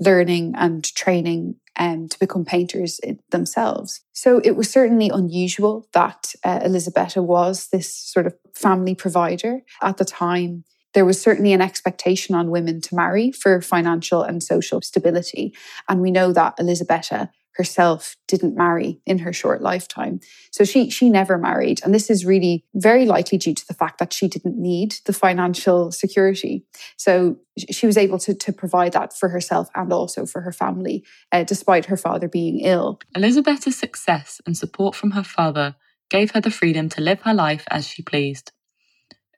learning 0.00 0.54
and 0.56 0.84
training 0.94 1.56
um, 1.76 2.08
to 2.08 2.18
become 2.18 2.44
painters 2.44 3.00
themselves. 3.30 4.00
So 4.12 4.40
it 4.44 4.56
was 4.56 4.70
certainly 4.70 5.10
unusual 5.12 5.88
that 5.92 6.34
uh, 6.44 6.60
Elisabetta 6.62 7.22
was 7.22 7.68
this 7.68 7.94
sort 7.94 8.26
of 8.26 8.34
family 8.54 8.94
provider. 8.94 9.60
At 9.82 9.96
the 9.96 10.04
time, 10.04 10.64
there 10.94 11.04
was 11.04 11.20
certainly 11.20 11.52
an 11.52 11.60
expectation 11.60 12.34
on 12.34 12.50
women 12.50 12.80
to 12.80 12.94
marry 12.94 13.30
for 13.30 13.60
financial 13.60 14.22
and 14.22 14.42
social 14.42 14.80
stability. 14.80 15.54
And 15.88 16.00
we 16.00 16.10
know 16.10 16.32
that 16.32 16.54
Elisabetta 16.58 17.30
herself 17.58 18.16
didn't 18.28 18.56
marry 18.56 19.00
in 19.04 19.18
her 19.18 19.32
short 19.32 19.60
lifetime. 19.60 20.20
So 20.52 20.64
she 20.64 20.88
she 20.90 21.10
never 21.10 21.36
married 21.36 21.80
and 21.84 21.92
this 21.92 22.08
is 22.08 22.24
really 22.24 22.64
very 22.74 23.04
likely 23.04 23.36
due 23.36 23.52
to 23.52 23.66
the 23.66 23.74
fact 23.74 23.98
that 23.98 24.12
she 24.12 24.28
didn't 24.28 24.56
need 24.56 24.94
the 25.04 25.12
financial 25.12 25.90
security. 25.90 26.64
So 26.96 27.36
she 27.58 27.86
was 27.86 27.98
able 27.98 28.18
to 28.20 28.32
to 28.32 28.52
provide 28.52 28.92
that 28.92 29.12
for 29.12 29.28
herself 29.28 29.68
and 29.74 29.92
also 29.92 30.24
for 30.24 30.40
her 30.42 30.52
family 30.52 31.04
uh, 31.32 31.42
despite 31.42 31.86
her 31.86 31.96
father 31.96 32.28
being 32.28 32.60
ill. 32.60 33.00
Elisabetta's 33.16 33.76
success 33.76 34.40
and 34.46 34.56
support 34.56 34.94
from 34.94 35.10
her 35.10 35.24
father 35.24 35.74
gave 36.10 36.30
her 36.30 36.40
the 36.40 36.50
freedom 36.50 36.88
to 36.90 37.00
live 37.00 37.20
her 37.22 37.34
life 37.34 37.64
as 37.70 37.86
she 37.86 38.02
pleased. 38.02 38.52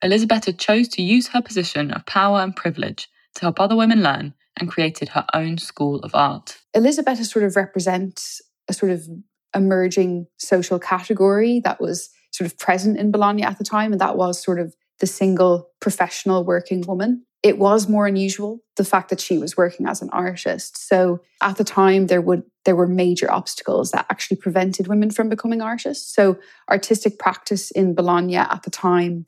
Elisabetta 0.02 0.52
chose 0.52 0.88
to 0.88 1.02
use 1.02 1.28
her 1.28 1.42
position 1.42 1.90
of 1.90 2.06
power 2.06 2.40
and 2.40 2.54
privilege 2.54 3.08
to 3.34 3.42
help 3.42 3.58
other 3.58 3.76
women 3.76 4.02
learn 4.02 4.34
and 4.60 4.70
created 4.70 5.08
her 5.10 5.26
own 5.34 5.58
school 5.58 6.00
of 6.00 6.14
art. 6.14 6.58
Elisabetta 6.74 7.24
sort 7.24 7.44
of 7.44 7.56
represents 7.56 8.40
a 8.68 8.72
sort 8.72 8.92
of 8.92 9.08
emerging 9.54 10.26
social 10.38 10.78
category 10.78 11.60
that 11.64 11.80
was 11.80 12.10
sort 12.32 12.46
of 12.46 12.56
present 12.58 12.98
in 12.98 13.10
Bologna 13.10 13.42
at 13.42 13.58
the 13.58 13.64
time, 13.64 13.92
and 13.92 14.00
that 14.00 14.16
was 14.16 14.40
sort 14.40 14.60
of 14.60 14.74
the 15.00 15.06
single 15.06 15.70
professional 15.80 16.44
working 16.44 16.82
woman. 16.82 17.24
It 17.42 17.58
was 17.58 17.88
more 17.88 18.06
unusual 18.06 18.60
the 18.76 18.84
fact 18.84 19.08
that 19.08 19.20
she 19.20 19.38
was 19.38 19.56
working 19.56 19.86
as 19.86 20.02
an 20.02 20.10
artist. 20.10 20.76
So 20.86 21.20
at 21.40 21.56
the 21.56 21.64
time 21.64 22.06
there 22.06 22.20
would 22.20 22.42
there 22.66 22.76
were 22.76 22.86
major 22.86 23.32
obstacles 23.32 23.90
that 23.92 24.06
actually 24.10 24.36
prevented 24.36 24.86
women 24.86 25.10
from 25.10 25.30
becoming 25.30 25.62
artists. 25.62 26.14
So 26.14 26.38
artistic 26.70 27.18
practice 27.18 27.70
in 27.70 27.94
Bologna 27.94 28.36
at 28.36 28.62
the 28.62 28.70
time 28.70 29.24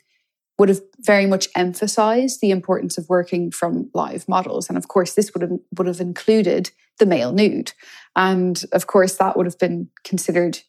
would 0.58 0.68
have 0.68 0.80
very 1.00 1.26
much 1.26 1.48
emphasized 1.56 2.40
the 2.40 2.50
importance 2.50 2.98
of 2.98 3.08
working 3.08 3.50
from 3.50 3.90
live 3.94 4.28
models. 4.28 4.68
And 4.68 4.76
of 4.76 4.88
course, 4.88 5.14
this 5.14 5.32
would 5.34 5.42
have, 5.42 5.58
would 5.76 5.86
have 5.86 6.00
included 6.00 6.70
the 6.98 7.06
male 7.06 7.32
nude. 7.32 7.72
And 8.14 8.62
of 8.72 8.86
course, 8.86 9.16
that 9.16 9.36
would 9.36 9.46
have 9.46 9.58
been 9.58 9.88
considered, 10.04 10.60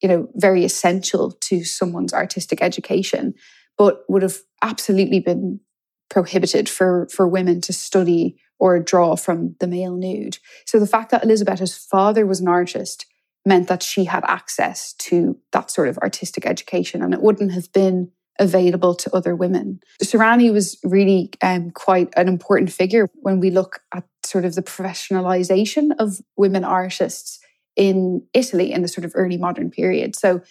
you 0.00 0.08
know, 0.08 0.28
very 0.34 0.64
essential 0.64 1.32
to 1.32 1.64
someone's 1.64 2.14
artistic 2.14 2.62
education, 2.62 3.34
but 3.76 4.04
would 4.08 4.22
have 4.22 4.38
absolutely 4.62 5.20
been 5.20 5.60
prohibited 6.08 6.68
for, 6.68 7.08
for 7.10 7.26
women 7.26 7.60
to 7.62 7.72
study 7.72 8.38
or 8.58 8.78
draw 8.78 9.16
from 9.16 9.56
the 9.58 9.66
male 9.66 9.96
nude. 9.96 10.38
So 10.66 10.78
the 10.78 10.86
fact 10.86 11.10
that 11.10 11.24
Elizabeth's 11.24 11.76
father 11.76 12.26
was 12.26 12.40
an 12.40 12.48
artist 12.48 13.06
meant 13.44 13.66
that 13.66 13.82
she 13.82 14.04
had 14.04 14.24
access 14.26 14.92
to 14.94 15.36
that 15.50 15.70
sort 15.70 15.88
of 15.88 15.98
artistic 15.98 16.46
education. 16.46 17.02
And 17.02 17.12
it 17.12 17.22
wouldn't 17.22 17.52
have 17.52 17.72
been 17.72 18.12
available 18.38 18.94
to 18.94 19.14
other 19.14 19.36
women. 19.36 19.80
Sirani 20.02 20.52
was 20.52 20.78
really 20.82 21.30
um, 21.42 21.70
quite 21.70 22.12
an 22.16 22.28
important 22.28 22.72
figure 22.72 23.10
when 23.16 23.40
we 23.40 23.50
look 23.50 23.80
at 23.94 24.04
sort 24.24 24.44
of 24.44 24.54
the 24.54 24.62
professionalization 24.62 25.90
of 25.98 26.18
women 26.36 26.64
artists 26.64 27.38
in 27.76 28.22
Italy 28.34 28.72
in 28.72 28.82
the 28.82 28.88
sort 28.88 29.04
of 29.04 29.12
early 29.14 29.36
modern 29.36 29.70
period. 29.70 30.16
So 30.16 30.42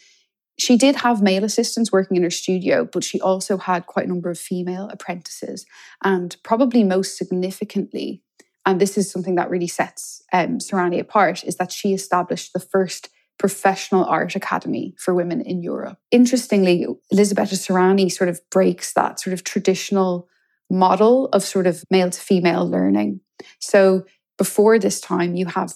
she 0.60 0.78
did 0.78 0.98
have 0.98 1.22
male 1.22 1.44
assistants 1.44 1.92
working 1.92 2.18
in 2.18 2.24
her 2.24 2.30
studio, 2.30 2.86
but 2.86 3.04
she 3.04 3.20
also 3.20 3.58
had 3.58 3.88
quite 3.88 4.06
a 4.06 4.10
number 4.10 4.30
of 4.30 4.38
female 4.38 4.90
apprentices. 4.92 5.66
And 6.04 6.36
probably 6.44 6.84
most 6.84 7.18
significantly, 7.18 8.22
and 8.66 8.80
this 8.80 8.98
is 8.98 9.10
something 9.10 9.36
that 9.36 9.50
really 9.50 9.68
sets 9.68 10.22
um, 10.34 10.60
Sirani 10.60 11.00
apart, 11.00 11.44
is 11.44 11.56
that 11.56 11.72
she 11.72 11.94
established 11.94 12.54
the 12.54 12.60
first 12.60 13.10
professional 13.42 14.06
art 14.06 14.36
academy 14.36 14.94
for 15.00 15.16
women 15.16 15.42
in 15.42 15.64
Europe. 15.64 15.98
Interestingly, 16.12 16.86
Elisabetta 17.12 17.56
Sirani 17.56 18.12
sort 18.12 18.30
of 18.30 18.40
breaks 18.52 18.94
that 18.94 19.20
sort 19.20 19.34
of 19.34 19.44
traditional 19.44 20.30
model 20.70 21.26
of 21.34 21.42
sort 21.42 21.66
of 21.66 21.84
male 21.90 22.12
to 22.12 22.20
female 22.20 22.70
learning. 22.70 23.20
So 23.58 24.06
before 24.38 24.78
this 24.78 25.02
time, 25.02 25.36
you 25.36 25.48
have 25.48 25.74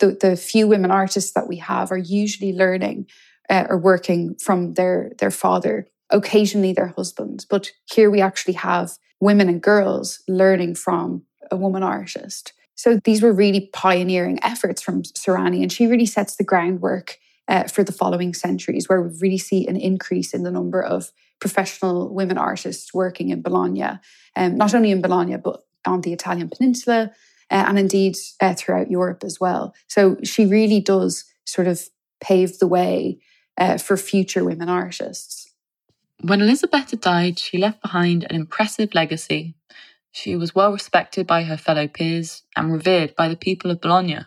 the, 0.00 0.18
the 0.20 0.36
few 0.36 0.66
women 0.66 0.90
artists 0.90 1.30
that 1.34 1.46
we 1.46 1.58
have 1.58 1.92
are 1.92 1.96
usually 1.96 2.52
learning 2.52 3.06
uh, 3.48 3.66
or 3.68 3.78
working 3.78 4.34
from 4.34 4.74
their, 4.74 5.12
their 5.18 5.30
father, 5.30 5.86
occasionally 6.10 6.72
their 6.72 6.92
husbands. 6.96 7.44
But 7.44 7.70
here 7.84 8.10
we 8.10 8.20
actually 8.20 8.54
have 8.54 8.98
women 9.20 9.48
and 9.48 9.62
girls 9.62 10.20
learning 10.26 10.74
from 10.74 11.22
a 11.48 11.56
woman 11.56 11.84
artist. 11.84 12.54
So 12.78 13.00
these 13.02 13.22
were 13.22 13.32
really 13.32 13.68
pioneering 13.72 14.38
efforts 14.44 14.80
from 14.80 15.02
Sirani, 15.02 15.62
and 15.62 15.72
she 15.72 15.88
really 15.88 16.06
sets 16.06 16.36
the 16.36 16.44
groundwork 16.44 17.18
uh, 17.48 17.64
for 17.64 17.82
the 17.82 17.92
following 17.92 18.32
centuries, 18.32 18.88
where 18.88 19.02
we 19.02 19.18
really 19.18 19.36
see 19.38 19.66
an 19.66 19.76
increase 19.76 20.32
in 20.32 20.44
the 20.44 20.50
number 20.52 20.80
of 20.80 21.10
professional 21.40 22.14
women 22.14 22.38
artists 22.38 22.94
working 22.94 23.30
in 23.30 23.42
Bologna, 23.42 23.98
um, 24.36 24.56
not 24.56 24.74
only 24.76 24.92
in 24.92 25.02
Bologna, 25.02 25.36
but 25.36 25.64
on 25.84 26.02
the 26.02 26.12
Italian 26.12 26.48
peninsula, 26.48 27.10
uh, 27.50 27.64
and 27.66 27.80
indeed 27.80 28.16
uh, 28.40 28.54
throughout 28.54 28.88
Europe 28.88 29.24
as 29.24 29.40
well. 29.40 29.74
So 29.88 30.16
she 30.22 30.46
really 30.46 30.80
does 30.80 31.24
sort 31.46 31.66
of 31.66 31.82
pave 32.20 32.60
the 32.60 32.68
way 32.68 33.18
uh, 33.56 33.78
for 33.78 33.96
future 33.96 34.44
women 34.44 34.68
artists. 34.68 35.52
When 36.20 36.40
Elisabetta 36.40 36.94
died, 36.94 37.40
she 37.40 37.58
left 37.58 37.82
behind 37.82 38.24
an 38.30 38.36
impressive 38.36 38.94
legacy 38.94 39.56
she 40.18 40.36
was 40.36 40.54
well 40.54 40.72
respected 40.72 41.26
by 41.26 41.44
her 41.44 41.56
fellow 41.56 41.86
peers 41.86 42.42
and 42.56 42.72
revered 42.72 43.14
by 43.14 43.28
the 43.28 43.36
people 43.36 43.70
of 43.70 43.80
Bologna. 43.80 44.20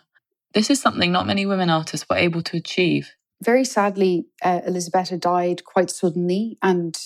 This 0.54 0.70
is 0.70 0.80
something 0.80 1.12
not 1.12 1.26
many 1.26 1.46
women 1.46 1.70
artists 1.70 2.08
were 2.08 2.16
able 2.16 2.42
to 2.42 2.56
achieve. 2.56 3.12
Very 3.42 3.64
sadly, 3.64 4.26
uh, 4.42 4.60
Elisabetta 4.66 5.18
died 5.18 5.64
quite 5.64 5.90
suddenly 5.90 6.58
and 6.62 6.98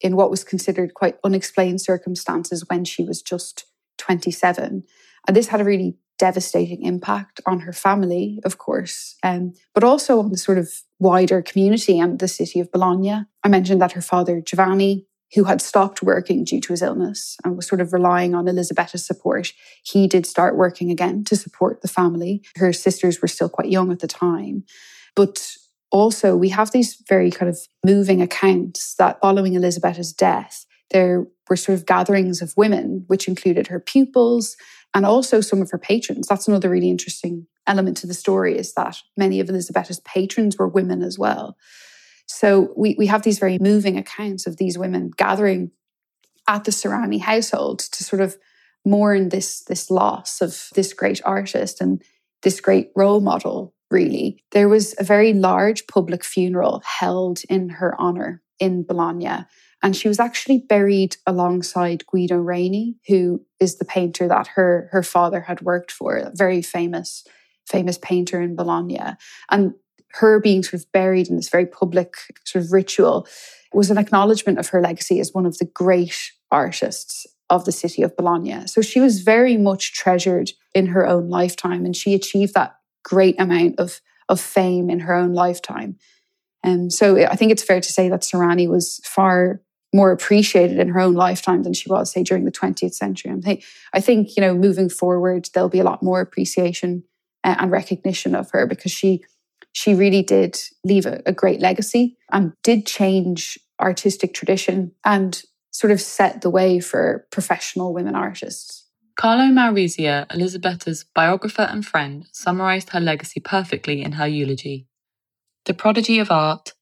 in 0.00 0.16
what 0.16 0.30
was 0.30 0.44
considered 0.44 0.94
quite 0.94 1.18
unexplained 1.22 1.80
circumstances 1.80 2.64
when 2.68 2.84
she 2.84 3.04
was 3.04 3.20
just 3.20 3.66
27. 3.98 4.84
And 5.26 5.36
this 5.36 5.48
had 5.48 5.60
a 5.60 5.64
really 5.64 5.96
devastating 6.18 6.82
impact 6.82 7.40
on 7.46 7.60
her 7.60 7.72
family, 7.72 8.40
of 8.44 8.58
course, 8.58 9.16
um, 9.22 9.54
but 9.74 9.84
also 9.84 10.18
on 10.18 10.30
the 10.30 10.36
sort 10.36 10.58
of 10.58 10.72
wider 10.98 11.42
community 11.42 11.98
and 11.98 12.18
the 12.18 12.28
city 12.28 12.60
of 12.60 12.70
Bologna. 12.70 13.24
I 13.42 13.48
mentioned 13.48 13.80
that 13.80 13.92
her 13.92 14.02
father, 14.02 14.40
Giovanni, 14.40 15.06
who 15.34 15.44
had 15.44 15.60
stopped 15.60 16.02
working 16.02 16.44
due 16.44 16.60
to 16.60 16.72
his 16.72 16.82
illness 16.82 17.36
and 17.44 17.56
was 17.56 17.66
sort 17.66 17.80
of 17.80 17.92
relying 17.92 18.34
on 18.34 18.46
Elisabetta's 18.46 19.04
support, 19.04 19.52
he 19.82 20.06
did 20.06 20.26
start 20.26 20.56
working 20.56 20.90
again 20.90 21.24
to 21.24 21.36
support 21.36 21.82
the 21.82 21.88
family. 21.88 22.42
Her 22.56 22.72
sisters 22.72 23.22
were 23.22 23.28
still 23.28 23.48
quite 23.48 23.70
young 23.70 23.92
at 23.92 24.00
the 24.00 24.08
time. 24.08 24.64
But 25.14 25.56
also, 25.90 26.36
we 26.36 26.50
have 26.50 26.70
these 26.70 27.02
very 27.08 27.30
kind 27.30 27.48
of 27.48 27.58
moving 27.84 28.22
accounts 28.22 28.94
that 28.96 29.20
following 29.20 29.54
Elisabetta's 29.54 30.12
death, 30.12 30.66
there 30.90 31.26
were 31.48 31.56
sort 31.56 31.78
of 31.78 31.86
gatherings 31.86 32.42
of 32.42 32.56
women, 32.56 33.04
which 33.06 33.28
included 33.28 33.68
her 33.68 33.80
pupils 33.80 34.56
and 34.94 35.06
also 35.06 35.40
some 35.40 35.62
of 35.62 35.70
her 35.70 35.78
patrons. 35.78 36.26
That's 36.26 36.48
another 36.48 36.70
really 36.70 36.90
interesting 36.90 37.46
element 37.66 37.96
to 37.98 38.06
the 38.06 38.14
story 38.14 38.58
is 38.58 38.74
that 38.74 38.98
many 39.16 39.40
of 39.40 39.48
Elisabetta's 39.48 40.00
patrons 40.00 40.56
were 40.56 40.68
women 40.68 41.02
as 41.02 41.18
well. 41.18 41.56
So 42.30 42.72
we, 42.76 42.94
we 42.96 43.06
have 43.08 43.22
these 43.22 43.40
very 43.40 43.58
moving 43.58 43.98
accounts 43.98 44.46
of 44.46 44.56
these 44.56 44.78
women 44.78 45.10
gathering 45.16 45.72
at 46.48 46.64
the 46.64 46.70
Sirani 46.70 47.20
household 47.20 47.80
to 47.80 48.04
sort 48.04 48.22
of 48.22 48.36
mourn 48.84 49.30
this, 49.30 49.64
this 49.64 49.90
loss 49.90 50.40
of 50.40 50.68
this 50.74 50.92
great 50.92 51.20
artist 51.24 51.80
and 51.80 52.02
this 52.42 52.60
great 52.60 52.90
role 52.94 53.20
model, 53.20 53.74
really. 53.90 54.42
There 54.52 54.68
was 54.68 54.94
a 54.98 55.04
very 55.04 55.34
large 55.34 55.86
public 55.88 56.24
funeral 56.24 56.82
held 56.86 57.40
in 57.48 57.68
her 57.68 58.00
honour 58.00 58.42
in 58.60 58.84
Bologna. 58.84 59.44
And 59.82 59.96
she 59.96 60.08
was 60.08 60.20
actually 60.20 60.58
buried 60.68 61.16
alongside 61.26 62.06
Guido 62.06 62.36
Reni, 62.36 62.96
who 63.08 63.44
is 63.58 63.78
the 63.78 63.84
painter 63.84 64.28
that 64.28 64.46
her, 64.48 64.88
her 64.92 65.02
father 65.02 65.40
had 65.40 65.62
worked 65.62 65.90
for, 65.90 66.16
a 66.16 66.32
very 66.34 66.62
famous, 66.62 67.24
famous 67.66 67.98
painter 67.98 68.40
in 68.40 68.54
Bologna. 68.54 69.16
And 69.50 69.74
her 70.14 70.40
being 70.40 70.62
sort 70.62 70.82
of 70.82 70.92
buried 70.92 71.28
in 71.28 71.36
this 71.36 71.48
very 71.48 71.66
public 71.66 72.14
sort 72.44 72.64
of 72.64 72.72
ritual 72.72 73.26
was 73.72 73.90
an 73.90 73.98
acknowledgement 73.98 74.58
of 74.58 74.68
her 74.68 74.80
legacy 74.80 75.20
as 75.20 75.32
one 75.32 75.46
of 75.46 75.58
the 75.58 75.64
great 75.64 76.32
artists 76.50 77.26
of 77.48 77.64
the 77.64 77.72
city 77.72 78.02
of 78.02 78.16
Bologna. 78.16 78.66
So 78.66 78.80
she 78.80 79.00
was 79.00 79.20
very 79.20 79.56
much 79.56 79.92
treasured 79.92 80.50
in 80.74 80.86
her 80.86 81.06
own 81.06 81.28
lifetime 81.28 81.84
and 81.84 81.94
she 81.94 82.14
achieved 82.14 82.54
that 82.54 82.76
great 83.02 83.40
amount 83.40 83.78
of, 83.78 84.00
of 84.28 84.40
fame 84.40 84.90
in 84.90 85.00
her 85.00 85.14
own 85.14 85.32
lifetime. 85.32 85.96
And 86.62 86.82
um, 86.82 86.90
so 86.90 87.16
I 87.16 87.36
think 87.36 87.52
it's 87.52 87.62
fair 87.62 87.80
to 87.80 87.92
say 87.92 88.08
that 88.08 88.22
Sirani 88.22 88.68
was 88.68 89.00
far 89.04 89.62
more 89.92 90.12
appreciated 90.12 90.78
in 90.78 90.88
her 90.88 91.00
own 91.00 91.14
lifetime 91.14 91.62
than 91.62 91.72
she 91.72 91.88
was, 91.88 92.12
say, 92.12 92.22
during 92.22 92.44
the 92.44 92.52
20th 92.52 92.94
century. 92.94 93.32
I 93.92 94.00
think, 94.00 94.36
you 94.36 94.40
know, 94.40 94.54
moving 94.54 94.88
forward, 94.88 95.48
there'll 95.52 95.68
be 95.68 95.80
a 95.80 95.84
lot 95.84 96.02
more 96.02 96.20
appreciation 96.20 97.02
uh, 97.42 97.56
and 97.58 97.70
recognition 97.70 98.34
of 98.34 98.50
her 98.52 98.66
because 98.66 98.92
she 98.92 99.24
she 99.72 99.94
really 99.94 100.22
did 100.22 100.58
leave 100.84 101.06
a, 101.06 101.22
a 101.26 101.32
great 101.32 101.60
legacy 101.60 102.16
and 102.30 102.52
did 102.62 102.86
change 102.86 103.58
artistic 103.80 104.34
tradition 104.34 104.92
and 105.04 105.42
sort 105.70 105.90
of 105.90 106.00
set 106.00 106.42
the 106.42 106.50
way 106.50 106.80
for 106.80 107.26
professional 107.30 107.94
women 107.94 108.14
artists. 108.14 108.86
Carlo 109.16 109.44
Malvasia, 109.44 110.26
Elisabetta's 110.28 111.04
biographer 111.14 111.62
and 111.62 111.84
friend, 111.84 112.26
summarized 112.32 112.90
her 112.90 113.00
legacy 113.00 113.40
perfectly 113.40 114.02
in 114.02 114.12
her 114.12 114.26
eulogy. 114.26 114.86
The 115.66 115.74
prodigy 115.74 116.18
of 116.18 116.30
art, 116.30 116.72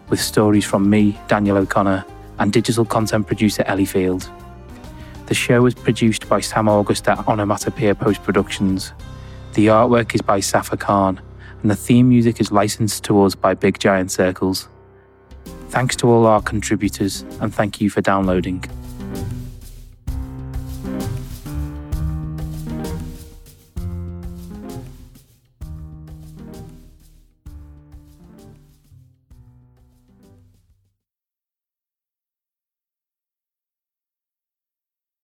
with 0.10 0.22
stories 0.22 0.64
from 0.64 0.90
me, 0.90 1.20
Daniel 1.28 1.58
O'Connor, 1.58 2.06
and 2.38 2.54
digital 2.54 2.86
content 2.86 3.26
producer 3.26 3.64
Ellie 3.66 3.86
Field. 3.86 4.30
The 5.26 5.34
show 5.34 5.64
was 5.64 5.74
produced 5.74 6.30
by 6.30 6.40
Sam 6.40 6.70
August 6.70 7.10
at 7.10 7.28
Onomatopoeia 7.28 7.96
Post 7.96 8.24
Productions. 8.24 8.94
The 9.54 9.68
artwork 9.68 10.14
is 10.14 10.22
by 10.22 10.40
Safa 10.40 10.78
Khan, 10.78 11.20
and 11.64 11.72
the 11.72 11.76
theme 11.76 12.10
music 12.10 12.40
is 12.40 12.52
licensed 12.52 13.04
to 13.06 13.24
us 13.24 13.34
by 13.34 13.56
Big 13.56 13.80
Giant 13.80 14.12
Circles. 14.12 14.70
Thanks 15.70 15.96
to 15.98 16.10
all 16.10 16.26
our 16.26 16.42
contributors, 16.42 17.24
and 17.42 17.54
thank 17.54 17.82
you 17.82 17.90
for 17.90 18.02
downloading. 18.02 18.64